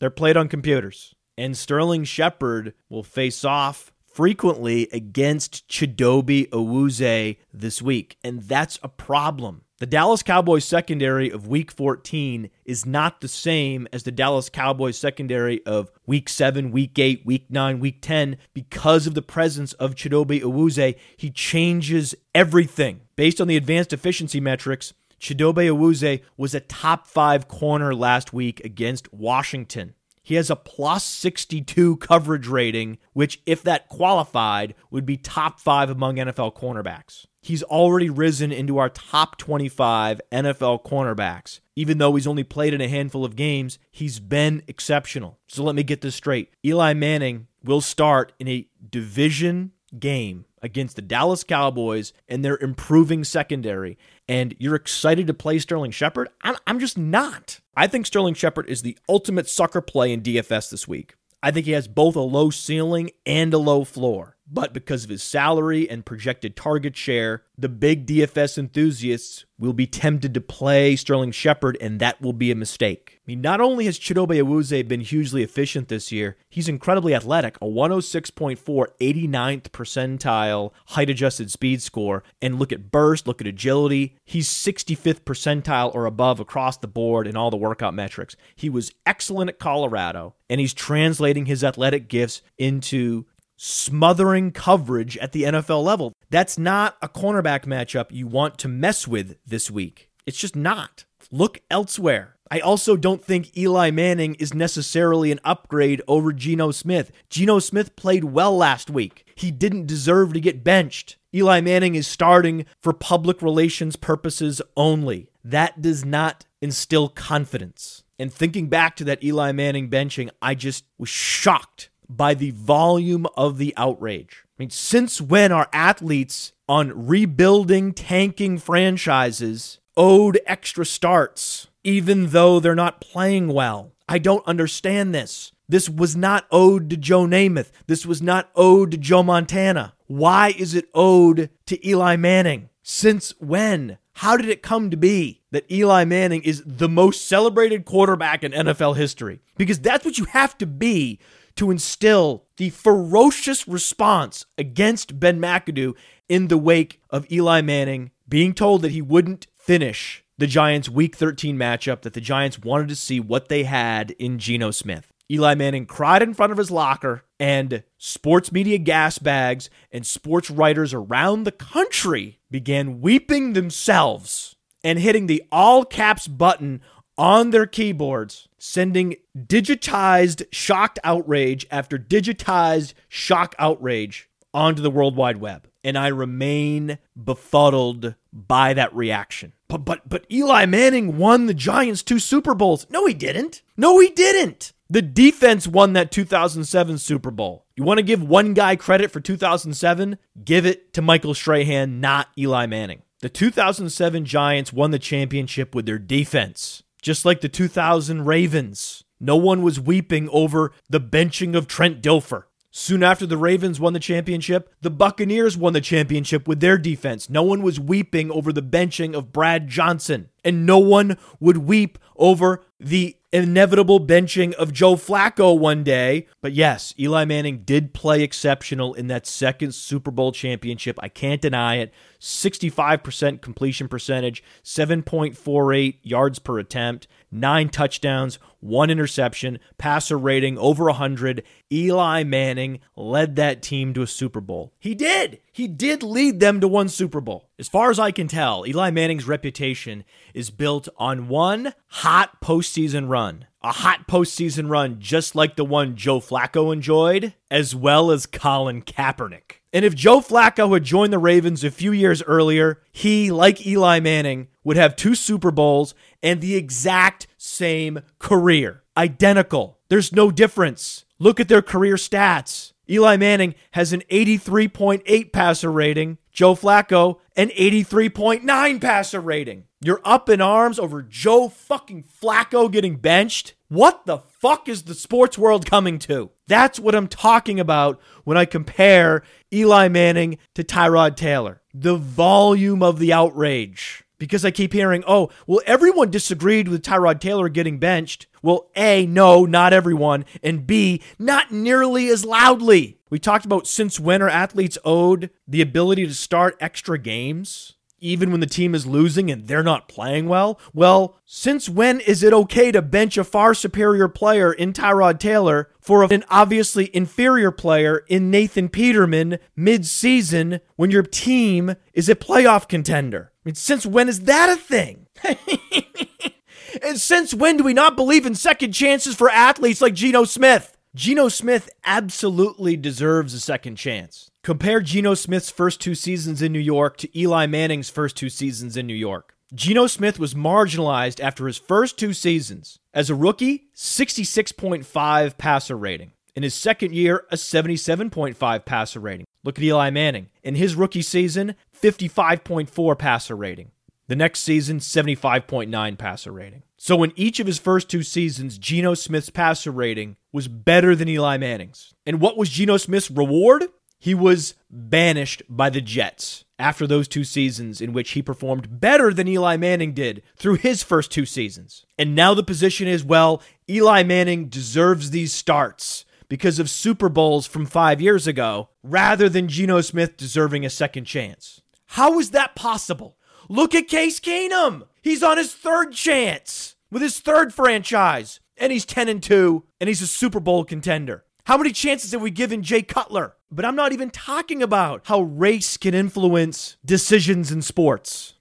They're 0.00 0.10
played 0.10 0.36
on 0.36 0.48
computers. 0.48 1.14
And 1.38 1.56
Sterling 1.56 2.02
Shepard 2.02 2.74
will 2.88 3.04
face 3.04 3.44
off 3.44 3.92
frequently 4.16 4.88
against 4.92 5.68
Chidobe 5.68 6.48
Awuzie 6.48 7.36
this 7.52 7.82
week, 7.82 8.16
and 8.24 8.40
that's 8.40 8.78
a 8.82 8.88
problem. 8.88 9.60
The 9.78 9.84
Dallas 9.84 10.22
Cowboys 10.22 10.64
secondary 10.64 11.30
of 11.30 11.46
week 11.46 11.70
14 11.70 12.48
is 12.64 12.86
not 12.86 13.20
the 13.20 13.28
same 13.28 13.86
as 13.92 14.04
the 14.04 14.10
Dallas 14.10 14.48
Cowboys 14.48 14.96
secondary 14.96 15.62
of 15.66 15.90
week 16.06 16.30
7, 16.30 16.70
week 16.70 16.98
8, 16.98 17.26
week 17.26 17.50
9, 17.50 17.78
week 17.78 17.98
10 18.00 18.38
because 18.54 19.06
of 19.06 19.12
the 19.12 19.20
presence 19.20 19.74
of 19.74 19.94
Chidobe 19.94 20.40
Awuzie. 20.40 20.96
He 21.18 21.30
changes 21.30 22.14
everything. 22.34 23.02
Based 23.16 23.38
on 23.38 23.48
the 23.48 23.58
advanced 23.58 23.92
efficiency 23.92 24.40
metrics, 24.40 24.94
Chidobe 25.20 25.68
Awuzie 25.68 26.22
was 26.38 26.54
a 26.54 26.60
top 26.60 27.06
5 27.06 27.48
corner 27.48 27.94
last 27.94 28.32
week 28.32 28.64
against 28.64 29.12
Washington. 29.12 29.92
He 30.26 30.34
has 30.34 30.50
a 30.50 30.56
plus 30.56 31.04
62 31.04 31.98
coverage 31.98 32.48
rating, 32.48 32.98
which, 33.12 33.40
if 33.46 33.62
that 33.62 33.88
qualified, 33.88 34.74
would 34.90 35.06
be 35.06 35.16
top 35.16 35.60
five 35.60 35.88
among 35.88 36.16
NFL 36.16 36.56
cornerbacks. 36.56 37.26
He's 37.40 37.62
already 37.62 38.10
risen 38.10 38.50
into 38.50 38.78
our 38.78 38.88
top 38.88 39.38
25 39.38 40.20
NFL 40.32 40.84
cornerbacks. 40.84 41.60
Even 41.76 41.98
though 41.98 42.16
he's 42.16 42.26
only 42.26 42.42
played 42.42 42.74
in 42.74 42.80
a 42.80 42.88
handful 42.88 43.24
of 43.24 43.36
games, 43.36 43.78
he's 43.92 44.18
been 44.18 44.64
exceptional. 44.66 45.38
So 45.46 45.62
let 45.62 45.76
me 45.76 45.84
get 45.84 46.00
this 46.00 46.16
straight 46.16 46.50
Eli 46.64 46.92
Manning 46.92 47.46
will 47.62 47.80
start 47.80 48.32
in 48.40 48.48
a 48.48 48.66
division 48.90 49.70
game 49.96 50.44
against 50.60 50.96
the 50.96 51.02
Dallas 51.02 51.44
Cowboys 51.44 52.12
and 52.28 52.44
their 52.44 52.58
improving 52.58 53.22
secondary, 53.22 53.96
and 54.28 54.54
you're 54.58 54.74
excited 54.74 55.26
to 55.26 55.34
play 55.34 55.58
Sterling 55.58 55.90
Shepard? 55.90 56.28
I'm, 56.42 56.56
I'm 56.66 56.78
just 56.78 56.98
not. 56.98 57.60
I 57.76 57.86
think 57.86 58.06
Sterling 58.06 58.34
Shepard 58.34 58.68
is 58.68 58.82
the 58.82 58.98
ultimate 59.08 59.48
sucker 59.48 59.80
play 59.80 60.12
in 60.12 60.22
DFS 60.22 60.70
this 60.70 60.88
week. 60.88 61.14
I 61.42 61.50
think 61.50 61.66
he 61.66 61.72
has 61.72 61.88
both 61.88 62.16
a 62.16 62.20
low 62.20 62.50
ceiling 62.50 63.10
and 63.24 63.52
a 63.54 63.58
low 63.58 63.84
floor. 63.84 64.35
But 64.48 64.72
because 64.72 65.02
of 65.02 65.10
his 65.10 65.22
salary 65.22 65.90
and 65.90 66.06
projected 66.06 66.54
target 66.54 66.96
share, 66.96 67.42
the 67.58 67.68
big 67.68 68.06
DFS 68.06 68.58
enthusiasts 68.58 69.44
will 69.58 69.72
be 69.72 69.86
tempted 69.86 70.34
to 70.34 70.40
play 70.40 70.94
Sterling 70.94 71.32
Shepard, 71.32 71.76
and 71.80 71.98
that 72.00 72.20
will 72.20 72.32
be 72.32 72.50
a 72.50 72.54
mistake. 72.54 73.18
I 73.18 73.22
mean, 73.26 73.40
not 73.40 73.60
only 73.60 73.86
has 73.86 73.98
Chidobe 73.98 74.40
Awuzie 74.40 74.86
been 74.86 75.00
hugely 75.00 75.42
efficient 75.42 75.88
this 75.88 76.12
year, 76.12 76.36
he's 76.48 76.68
incredibly 76.68 77.14
athletic, 77.14 77.56
a 77.56 77.64
106.4 77.64 78.56
89th 79.00 79.62
percentile 79.70 80.72
height 80.88 81.10
adjusted 81.10 81.50
speed 81.50 81.82
score. 81.82 82.22
And 82.40 82.58
look 82.58 82.72
at 82.72 82.92
burst, 82.92 83.26
look 83.26 83.40
at 83.40 83.46
agility. 83.46 84.16
He's 84.24 84.48
65th 84.48 85.22
percentile 85.22 85.92
or 85.94 86.06
above 86.06 86.38
across 86.38 86.76
the 86.76 86.86
board 86.86 87.26
in 87.26 87.36
all 87.36 87.50
the 87.50 87.56
workout 87.56 87.94
metrics. 87.94 88.36
He 88.54 88.68
was 88.68 88.92
excellent 89.06 89.48
at 89.50 89.58
Colorado, 89.58 90.34
and 90.48 90.60
he's 90.60 90.74
translating 90.74 91.46
his 91.46 91.64
athletic 91.64 92.08
gifts 92.08 92.42
into 92.58 93.24
smothering 93.56 94.52
coverage 94.52 95.16
at 95.18 95.32
the 95.32 95.44
NFL 95.44 95.82
level. 95.82 96.12
That's 96.30 96.58
not 96.58 96.96
a 97.02 97.08
cornerback 97.08 97.64
matchup 97.64 98.06
you 98.10 98.26
want 98.26 98.58
to 98.58 98.68
mess 98.68 99.08
with 99.08 99.36
this 99.46 99.70
week. 99.70 100.10
It's 100.26 100.38
just 100.38 100.56
not. 100.56 101.04
Look 101.30 101.60
elsewhere. 101.70 102.36
I 102.50 102.60
also 102.60 102.96
don't 102.96 103.24
think 103.24 103.56
Eli 103.56 103.90
Manning 103.90 104.36
is 104.36 104.54
necessarily 104.54 105.32
an 105.32 105.40
upgrade 105.44 106.00
over 106.06 106.32
Geno 106.32 106.70
Smith. 106.70 107.10
Geno 107.28 107.58
Smith 107.58 107.96
played 107.96 108.24
well 108.24 108.56
last 108.56 108.88
week. 108.88 109.26
He 109.34 109.50
didn't 109.50 109.86
deserve 109.86 110.32
to 110.32 110.40
get 110.40 110.62
benched. 110.62 111.16
Eli 111.34 111.60
Manning 111.60 111.96
is 111.96 112.06
starting 112.06 112.64
for 112.80 112.92
public 112.92 113.42
relations 113.42 113.96
purposes 113.96 114.62
only. 114.76 115.28
That 115.44 115.82
does 115.82 116.04
not 116.04 116.46
instill 116.62 117.08
confidence. 117.08 118.04
And 118.18 118.32
thinking 118.32 118.68
back 118.68 118.96
to 118.96 119.04
that 119.04 119.22
Eli 119.24 119.52
Manning 119.52 119.90
benching, 119.90 120.30
I 120.40 120.54
just 120.54 120.84
was 120.98 121.08
shocked 121.08 121.90
by 122.08 122.34
the 122.34 122.50
volume 122.50 123.26
of 123.36 123.58
the 123.58 123.74
outrage. 123.76 124.44
I 124.44 124.62
mean, 124.62 124.70
since 124.70 125.20
when 125.20 125.52
are 125.52 125.68
athletes 125.72 126.52
on 126.68 127.06
rebuilding, 127.06 127.92
tanking 127.92 128.58
franchises 128.58 129.78
owed 129.96 130.40
extra 130.46 130.84
starts, 130.86 131.68
even 131.84 132.28
though 132.28 132.60
they're 132.60 132.74
not 132.74 133.00
playing 133.00 133.48
well? 133.48 133.92
I 134.08 134.18
don't 134.18 134.46
understand 134.46 135.14
this. 135.14 135.52
This 135.68 135.88
was 135.88 136.16
not 136.16 136.46
owed 136.50 136.90
to 136.90 136.96
Joe 136.96 137.26
Namath. 137.26 137.70
This 137.86 138.06
was 138.06 138.22
not 138.22 138.50
owed 138.54 138.92
to 138.92 138.96
Joe 138.96 139.22
Montana. 139.22 139.94
Why 140.06 140.54
is 140.56 140.74
it 140.74 140.88
owed 140.94 141.50
to 141.66 141.88
Eli 141.88 142.16
Manning? 142.16 142.68
Since 142.82 143.34
when? 143.40 143.98
How 144.12 144.36
did 144.36 144.48
it 144.48 144.62
come 144.62 144.90
to 144.90 144.96
be 144.96 145.42
that 145.50 145.70
Eli 145.70 146.04
Manning 146.04 146.42
is 146.42 146.62
the 146.64 146.88
most 146.88 147.26
celebrated 147.28 147.84
quarterback 147.84 148.44
in 148.44 148.52
NFL 148.52 148.96
history? 148.96 149.40
Because 149.58 149.80
that's 149.80 150.04
what 150.04 150.18
you 150.18 150.24
have 150.26 150.56
to 150.58 150.66
be 150.66 151.18
to 151.56 151.70
instill 151.70 152.44
the 152.56 152.70
ferocious 152.70 153.66
response 153.66 154.44
against 154.56 155.18
Ben 155.18 155.40
McAdoo 155.40 155.94
in 156.28 156.48
the 156.48 156.58
wake 156.58 157.00
of 157.10 157.30
Eli 157.30 157.60
Manning 157.60 158.10
being 158.28 158.54
told 158.54 158.82
that 158.82 158.92
he 158.92 159.02
wouldn't 159.02 159.46
finish 159.56 160.24
the 160.38 160.46
Giants' 160.46 160.88
week 160.88 161.16
13 161.16 161.56
matchup 161.56 162.02
that 162.02 162.12
the 162.12 162.20
Giants 162.20 162.58
wanted 162.58 162.88
to 162.88 162.96
see 162.96 163.20
what 163.20 163.48
they 163.48 163.64
had 163.64 164.10
in 164.12 164.38
Geno 164.38 164.70
Smith. 164.70 165.12
Eli 165.30 165.54
Manning 165.54 165.86
cried 165.86 166.22
in 166.22 166.34
front 166.34 166.52
of 166.52 166.58
his 166.58 166.70
locker, 166.70 167.24
and 167.40 167.82
sports 167.98 168.52
media 168.52 168.78
gas 168.78 169.18
bags 169.18 169.68
and 169.90 170.06
sports 170.06 170.50
writers 170.50 170.94
around 170.94 171.44
the 171.44 171.52
country 171.52 172.38
began 172.50 173.00
weeping 173.00 173.52
themselves 173.52 174.54
and 174.84 175.00
hitting 175.00 175.26
the 175.26 175.42
all 175.50 175.84
caps 175.84 176.28
button 176.28 176.80
on 177.18 177.50
their 177.50 177.66
keyboards, 177.66 178.48
sending 178.58 179.16
digitized 179.36 180.46
shocked 180.52 180.98
outrage 181.04 181.66
after 181.70 181.98
digitized 181.98 182.94
shock 183.08 183.54
outrage 183.58 184.28
onto 184.52 184.82
the 184.82 184.90
World 184.90 185.16
Wide 185.16 185.38
Web. 185.38 185.68
And 185.84 185.96
I 185.96 186.08
remain 186.08 186.98
befuddled 187.22 188.16
by 188.32 188.74
that 188.74 188.94
reaction. 188.94 189.52
But 189.68 189.84
but 189.84 190.08
but 190.08 190.26
Eli 190.30 190.66
Manning 190.66 191.16
won 191.16 191.46
the 191.46 191.54
Giants 191.54 192.02
two 192.02 192.18
Super 192.18 192.54
Bowls. 192.54 192.86
No, 192.90 193.06
he 193.06 193.14
didn't. 193.14 193.62
No, 193.76 193.98
he 194.00 194.08
didn't. 194.08 194.72
The 194.88 195.02
defense 195.02 195.66
won 195.66 195.94
that 195.94 196.12
2007 196.12 196.98
Super 196.98 197.30
Bowl. 197.30 197.66
You 197.74 197.82
want 197.82 197.98
to 197.98 198.04
give 198.04 198.22
one 198.22 198.54
guy 198.54 198.76
credit 198.76 199.10
for 199.10 199.20
2007? 199.20 200.18
Give 200.44 200.64
it 200.64 200.92
to 200.94 201.02
Michael 201.02 201.34
Strahan, 201.34 202.00
not 202.00 202.28
Eli 202.38 202.66
Manning. 202.66 203.02
The 203.20 203.28
2007 203.28 204.24
Giants 204.24 204.72
won 204.72 204.92
the 204.92 204.98
championship 204.98 205.74
with 205.74 205.86
their 205.86 205.98
defense, 205.98 206.84
just 207.06 207.24
like 207.24 207.40
the 207.40 207.48
2000 207.48 208.26
Ravens. 208.26 209.04
No 209.20 209.36
one 209.36 209.62
was 209.62 209.78
weeping 209.78 210.28
over 210.30 210.72
the 210.90 211.00
benching 211.00 211.56
of 211.56 211.68
Trent 211.68 212.02
Dilfer. 212.02 212.46
Soon 212.78 213.02
after 213.02 213.24
the 213.24 213.38
Ravens 213.38 213.80
won 213.80 213.94
the 213.94 213.98
championship, 213.98 214.70
the 214.82 214.90
Buccaneers 214.90 215.56
won 215.56 215.72
the 215.72 215.80
championship 215.80 216.46
with 216.46 216.60
their 216.60 216.76
defense. 216.76 217.30
No 217.30 217.42
one 217.42 217.62
was 217.62 217.80
weeping 217.80 218.30
over 218.30 218.52
the 218.52 218.60
benching 218.60 219.14
of 219.14 219.32
Brad 219.32 219.66
Johnson, 219.66 220.28
and 220.44 220.66
no 220.66 220.76
one 220.78 221.16
would 221.40 221.56
weep 221.56 221.98
over 222.16 222.62
the 222.78 223.16
inevitable 223.32 223.98
benching 223.98 224.52
of 224.54 224.74
Joe 224.74 224.94
Flacco 224.96 225.58
one 225.58 225.84
day. 225.84 226.26
But 226.42 226.52
yes, 226.52 226.92
Eli 226.98 227.24
Manning 227.24 227.62
did 227.64 227.94
play 227.94 228.22
exceptional 228.22 228.92
in 228.92 229.06
that 229.06 229.26
second 229.26 229.74
Super 229.74 230.10
Bowl 230.10 230.30
championship. 230.30 230.98
I 231.02 231.08
can't 231.08 231.40
deny 231.40 231.76
it. 231.76 231.94
65% 232.20 233.40
completion 233.40 233.88
percentage, 233.88 234.42
7.48 234.62 235.96
yards 236.02 236.38
per 236.38 236.58
attempt, 236.58 237.08
nine 237.36 237.68
touchdowns, 237.68 238.38
one 238.60 238.90
interception, 238.90 239.58
passer 239.78 240.18
rating 240.18 240.58
over 240.58 240.84
100. 240.86 241.42
Eli 241.72 242.24
Manning 242.24 242.80
led 242.96 243.36
that 243.36 243.62
team 243.62 243.94
to 243.94 244.02
a 244.02 244.06
Super 244.06 244.40
Bowl. 244.40 244.72
He 244.78 244.94
did. 244.94 245.40
He 245.52 245.68
did 245.68 246.02
lead 246.02 246.40
them 246.40 246.60
to 246.60 246.68
one 246.68 246.88
Super 246.88 247.20
Bowl. 247.20 247.48
As 247.58 247.68
far 247.68 247.90
as 247.90 247.98
I 247.98 248.10
can 248.10 248.28
tell, 248.28 248.66
Eli 248.66 248.90
Manning's 248.90 249.28
reputation 249.28 250.04
is 250.34 250.50
built 250.50 250.88
on 250.96 251.28
one 251.28 251.72
hot 251.88 252.40
postseason 252.40 253.08
run. 253.08 253.46
A 253.62 253.72
hot 253.72 254.06
postseason 254.06 254.70
run 254.70 255.00
just 255.00 255.34
like 255.34 255.56
the 255.56 255.64
one 255.64 255.96
Joe 255.96 256.20
Flacco 256.20 256.72
enjoyed, 256.72 257.34
as 257.50 257.74
well 257.74 258.10
as 258.10 258.26
Colin 258.26 258.82
Kaepernick. 258.82 259.60
And 259.76 259.84
if 259.84 259.94
Joe 259.94 260.22
Flacco 260.22 260.72
had 260.72 260.84
joined 260.84 261.12
the 261.12 261.18
Ravens 261.18 261.62
a 261.62 261.70
few 261.70 261.92
years 261.92 262.22
earlier, 262.22 262.80
he, 262.92 263.30
like 263.30 263.66
Eli 263.66 264.00
Manning, 264.00 264.48
would 264.64 264.78
have 264.78 264.96
two 264.96 265.14
Super 265.14 265.50
Bowls 265.50 265.94
and 266.22 266.40
the 266.40 266.56
exact 266.56 267.26
same 267.36 268.00
career. 268.18 268.84
Identical. 268.96 269.76
There's 269.90 270.14
no 270.14 270.30
difference. 270.30 271.04
Look 271.18 271.40
at 271.40 271.48
their 271.48 271.60
career 271.60 271.96
stats. 271.96 272.72
Eli 272.88 273.18
Manning 273.18 273.54
has 273.72 273.92
an 273.92 274.02
83.8 274.10 275.30
passer 275.30 275.70
rating, 275.70 276.16
Joe 276.32 276.54
Flacco, 276.54 277.18
an 277.36 277.50
83.9 277.50 278.80
passer 278.80 279.20
rating. 279.20 279.64
You're 279.82 280.00
up 280.04 280.30
in 280.30 280.40
arms 280.40 280.78
over 280.78 281.02
Joe 281.02 281.50
fucking 281.50 282.04
Flacco 282.04 282.72
getting 282.72 282.96
benched? 282.96 283.54
What 283.68 284.06
the 284.06 284.18
fuck 284.18 284.70
is 284.70 284.84
the 284.84 284.94
sports 284.94 285.36
world 285.36 285.66
coming 285.66 285.98
to? 286.00 286.30
That's 286.46 286.80
what 286.80 286.94
I'm 286.94 287.08
talking 287.08 287.60
about 287.60 288.00
when 288.24 288.38
I 288.38 288.46
compare 288.46 289.22
Eli 289.52 289.88
Manning 289.88 290.38
to 290.54 290.64
Tyrod 290.64 291.14
Taylor. 291.14 291.60
The 291.74 291.96
volume 291.96 292.82
of 292.82 292.98
the 292.98 293.12
outrage. 293.12 294.02
Because 294.18 294.46
I 294.46 294.50
keep 294.50 294.72
hearing, 294.72 295.04
oh, 295.06 295.28
well, 295.46 295.60
everyone 295.66 296.10
disagreed 296.10 296.68
with 296.68 296.82
Tyrod 296.82 297.20
Taylor 297.20 297.50
getting 297.50 297.78
benched. 297.78 298.28
Well, 298.40 298.70
A, 298.76 299.04
no, 299.04 299.44
not 299.44 299.74
everyone. 299.74 300.24
And 300.42 300.66
B, 300.66 301.02
not 301.18 301.52
nearly 301.52 302.08
as 302.08 302.24
loudly. 302.24 302.98
We 303.10 303.18
talked 303.18 303.44
about 303.44 303.66
since 303.66 304.00
when 304.00 304.22
are 304.22 304.30
athletes 304.30 304.78
owed 304.86 305.28
the 305.46 305.60
ability 305.60 306.06
to 306.06 306.14
start 306.14 306.56
extra 306.60 306.98
games? 306.98 307.74
Even 308.00 308.30
when 308.30 308.40
the 308.40 308.46
team 308.46 308.74
is 308.74 308.86
losing 308.86 309.30
and 309.30 309.46
they're 309.46 309.62
not 309.62 309.88
playing 309.88 310.28
well? 310.28 310.58
Well, 310.72 311.16
since 311.24 311.68
when 311.68 312.00
is 312.00 312.22
it 312.22 312.32
okay 312.32 312.72
to 312.72 312.82
bench 312.82 313.16
a 313.16 313.24
far 313.24 313.54
superior 313.54 314.08
player 314.08 314.52
in 314.52 314.72
Tyrod 314.72 315.18
Taylor 315.18 315.70
for 315.80 316.02
an 316.04 316.24
obviously 316.28 316.94
inferior 316.94 317.50
player 317.50 318.04
in 318.08 318.30
Nathan 318.30 318.68
Peterman 318.68 319.38
mid-season 319.54 320.60
when 320.76 320.90
your 320.90 321.02
team 321.02 321.76
is 321.92 322.08
a 322.08 322.14
playoff 322.14 322.68
contender? 322.68 323.32
I 323.34 323.40
mean, 323.44 323.54
since 323.54 323.86
when 323.86 324.08
is 324.08 324.20
that 324.22 324.50
a 324.50 324.56
thing? 324.56 325.06
and 326.82 326.98
since 326.98 327.32
when 327.32 327.56
do 327.56 327.64
we 327.64 327.74
not 327.74 327.96
believe 327.96 328.26
in 328.26 328.34
second 328.34 328.72
chances 328.72 329.14
for 329.14 329.30
athletes 329.30 329.80
like 329.80 329.94
Geno 329.94 330.24
Smith? 330.24 330.76
Geno 330.94 331.28
Smith 331.28 331.68
absolutely 331.84 332.76
deserves 332.76 333.34
a 333.34 333.40
second 333.40 333.76
chance. 333.76 334.30
Compare 334.46 334.80
Geno 334.80 335.14
Smith's 335.14 335.50
first 335.50 335.80
two 335.80 335.96
seasons 335.96 336.40
in 336.40 336.52
New 336.52 336.60
York 336.60 336.96
to 336.98 337.18
Eli 337.18 337.46
Manning's 337.46 337.90
first 337.90 338.16
two 338.16 338.30
seasons 338.30 338.76
in 338.76 338.86
New 338.86 338.94
York. 338.94 339.34
Geno 339.52 339.88
Smith 339.88 340.20
was 340.20 340.34
marginalized 340.34 341.18
after 341.18 341.48
his 341.48 341.58
first 341.58 341.98
two 341.98 342.12
seasons. 342.12 342.78
As 342.94 343.10
a 343.10 343.16
rookie, 343.16 343.64
66.5 343.74 345.36
passer 345.36 345.76
rating. 345.76 346.12
In 346.36 346.44
his 346.44 346.54
second 346.54 346.94
year, 346.94 347.26
a 347.32 347.34
77.5 347.34 348.64
passer 348.64 349.00
rating. 349.00 349.26
Look 349.42 349.58
at 349.58 349.64
Eli 349.64 349.90
Manning. 349.90 350.28
In 350.44 350.54
his 350.54 350.76
rookie 350.76 351.02
season, 351.02 351.56
55.4 351.82 352.96
passer 352.96 353.34
rating. 353.34 353.72
The 354.06 354.14
next 354.14 354.42
season, 354.42 354.78
75.9 354.78 355.98
passer 355.98 356.30
rating. 356.30 356.62
So 356.76 357.02
in 357.02 357.12
each 357.16 357.40
of 357.40 357.48
his 357.48 357.58
first 357.58 357.90
two 357.90 358.04
seasons, 358.04 358.58
Geno 358.58 358.94
Smith's 358.94 359.28
passer 359.28 359.72
rating 359.72 360.16
was 360.30 360.46
better 360.46 360.94
than 360.94 361.08
Eli 361.08 361.36
Manning's. 361.36 361.94
And 362.06 362.20
what 362.20 362.36
was 362.36 362.50
Geno 362.50 362.76
Smith's 362.76 363.10
reward? 363.10 363.64
He 363.98 364.14
was 364.14 364.54
banished 364.70 365.42
by 365.48 365.70
the 365.70 365.80
Jets 365.80 366.44
after 366.58 366.86
those 366.86 367.08
two 367.08 367.24
seasons 367.24 367.80
in 367.80 367.92
which 367.92 368.12
he 368.12 368.22
performed 368.22 368.80
better 368.80 369.12
than 369.12 369.28
Eli 369.28 369.56
Manning 369.56 369.92
did 369.92 370.22
through 370.36 370.56
his 370.56 370.82
first 370.82 371.10
two 371.10 371.26
seasons. 371.26 371.84
And 371.98 372.14
now 372.14 372.34
the 372.34 372.42
position 372.42 372.88
is 372.88 373.04
well, 373.04 373.42
Eli 373.68 374.02
Manning 374.02 374.48
deserves 374.48 375.10
these 375.10 375.32
starts 375.32 376.04
because 376.28 376.58
of 376.58 376.70
Super 376.70 377.08
Bowls 377.08 377.46
from 377.46 377.66
five 377.66 378.00
years 378.00 378.26
ago 378.26 378.68
rather 378.82 379.28
than 379.28 379.48
Geno 379.48 379.80
Smith 379.80 380.16
deserving 380.16 380.64
a 380.64 380.70
second 380.70 381.04
chance. 381.04 381.60
How 381.90 382.18
is 382.18 382.30
that 382.30 382.54
possible? 382.54 383.16
Look 383.48 383.74
at 383.74 383.88
Case 383.88 384.18
Keenum. 384.18 384.86
He's 385.02 385.22
on 385.22 385.38
his 385.38 385.54
third 385.54 385.92
chance 385.92 386.74
with 386.90 387.02
his 387.02 387.20
third 387.20 387.54
franchise, 387.54 388.40
and 388.56 388.72
he's 388.72 388.84
10 388.84 389.08
and 389.08 389.22
2, 389.22 389.64
and 389.80 389.88
he's 389.88 390.02
a 390.02 390.06
Super 390.06 390.40
Bowl 390.40 390.64
contender. 390.64 391.24
How 391.44 391.56
many 391.56 391.70
chances 391.70 392.10
have 392.10 392.20
we 392.20 392.32
given 392.32 392.62
Jay 392.62 392.82
Cutler? 392.82 393.35
But 393.50 393.64
I'm 393.64 393.76
not 393.76 393.92
even 393.92 394.10
talking 394.10 394.62
about 394.62 395.02
how 395.04 395.20
race 395.22 395.76
can 395.76 395.94
influence 395.94 396.76
decisions 396.84 397.52
in 397.52 397.62
sports. 397.62 398.34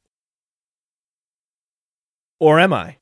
Or 2.40 2.60
am 2.60 2.74
I? 2.74 2.98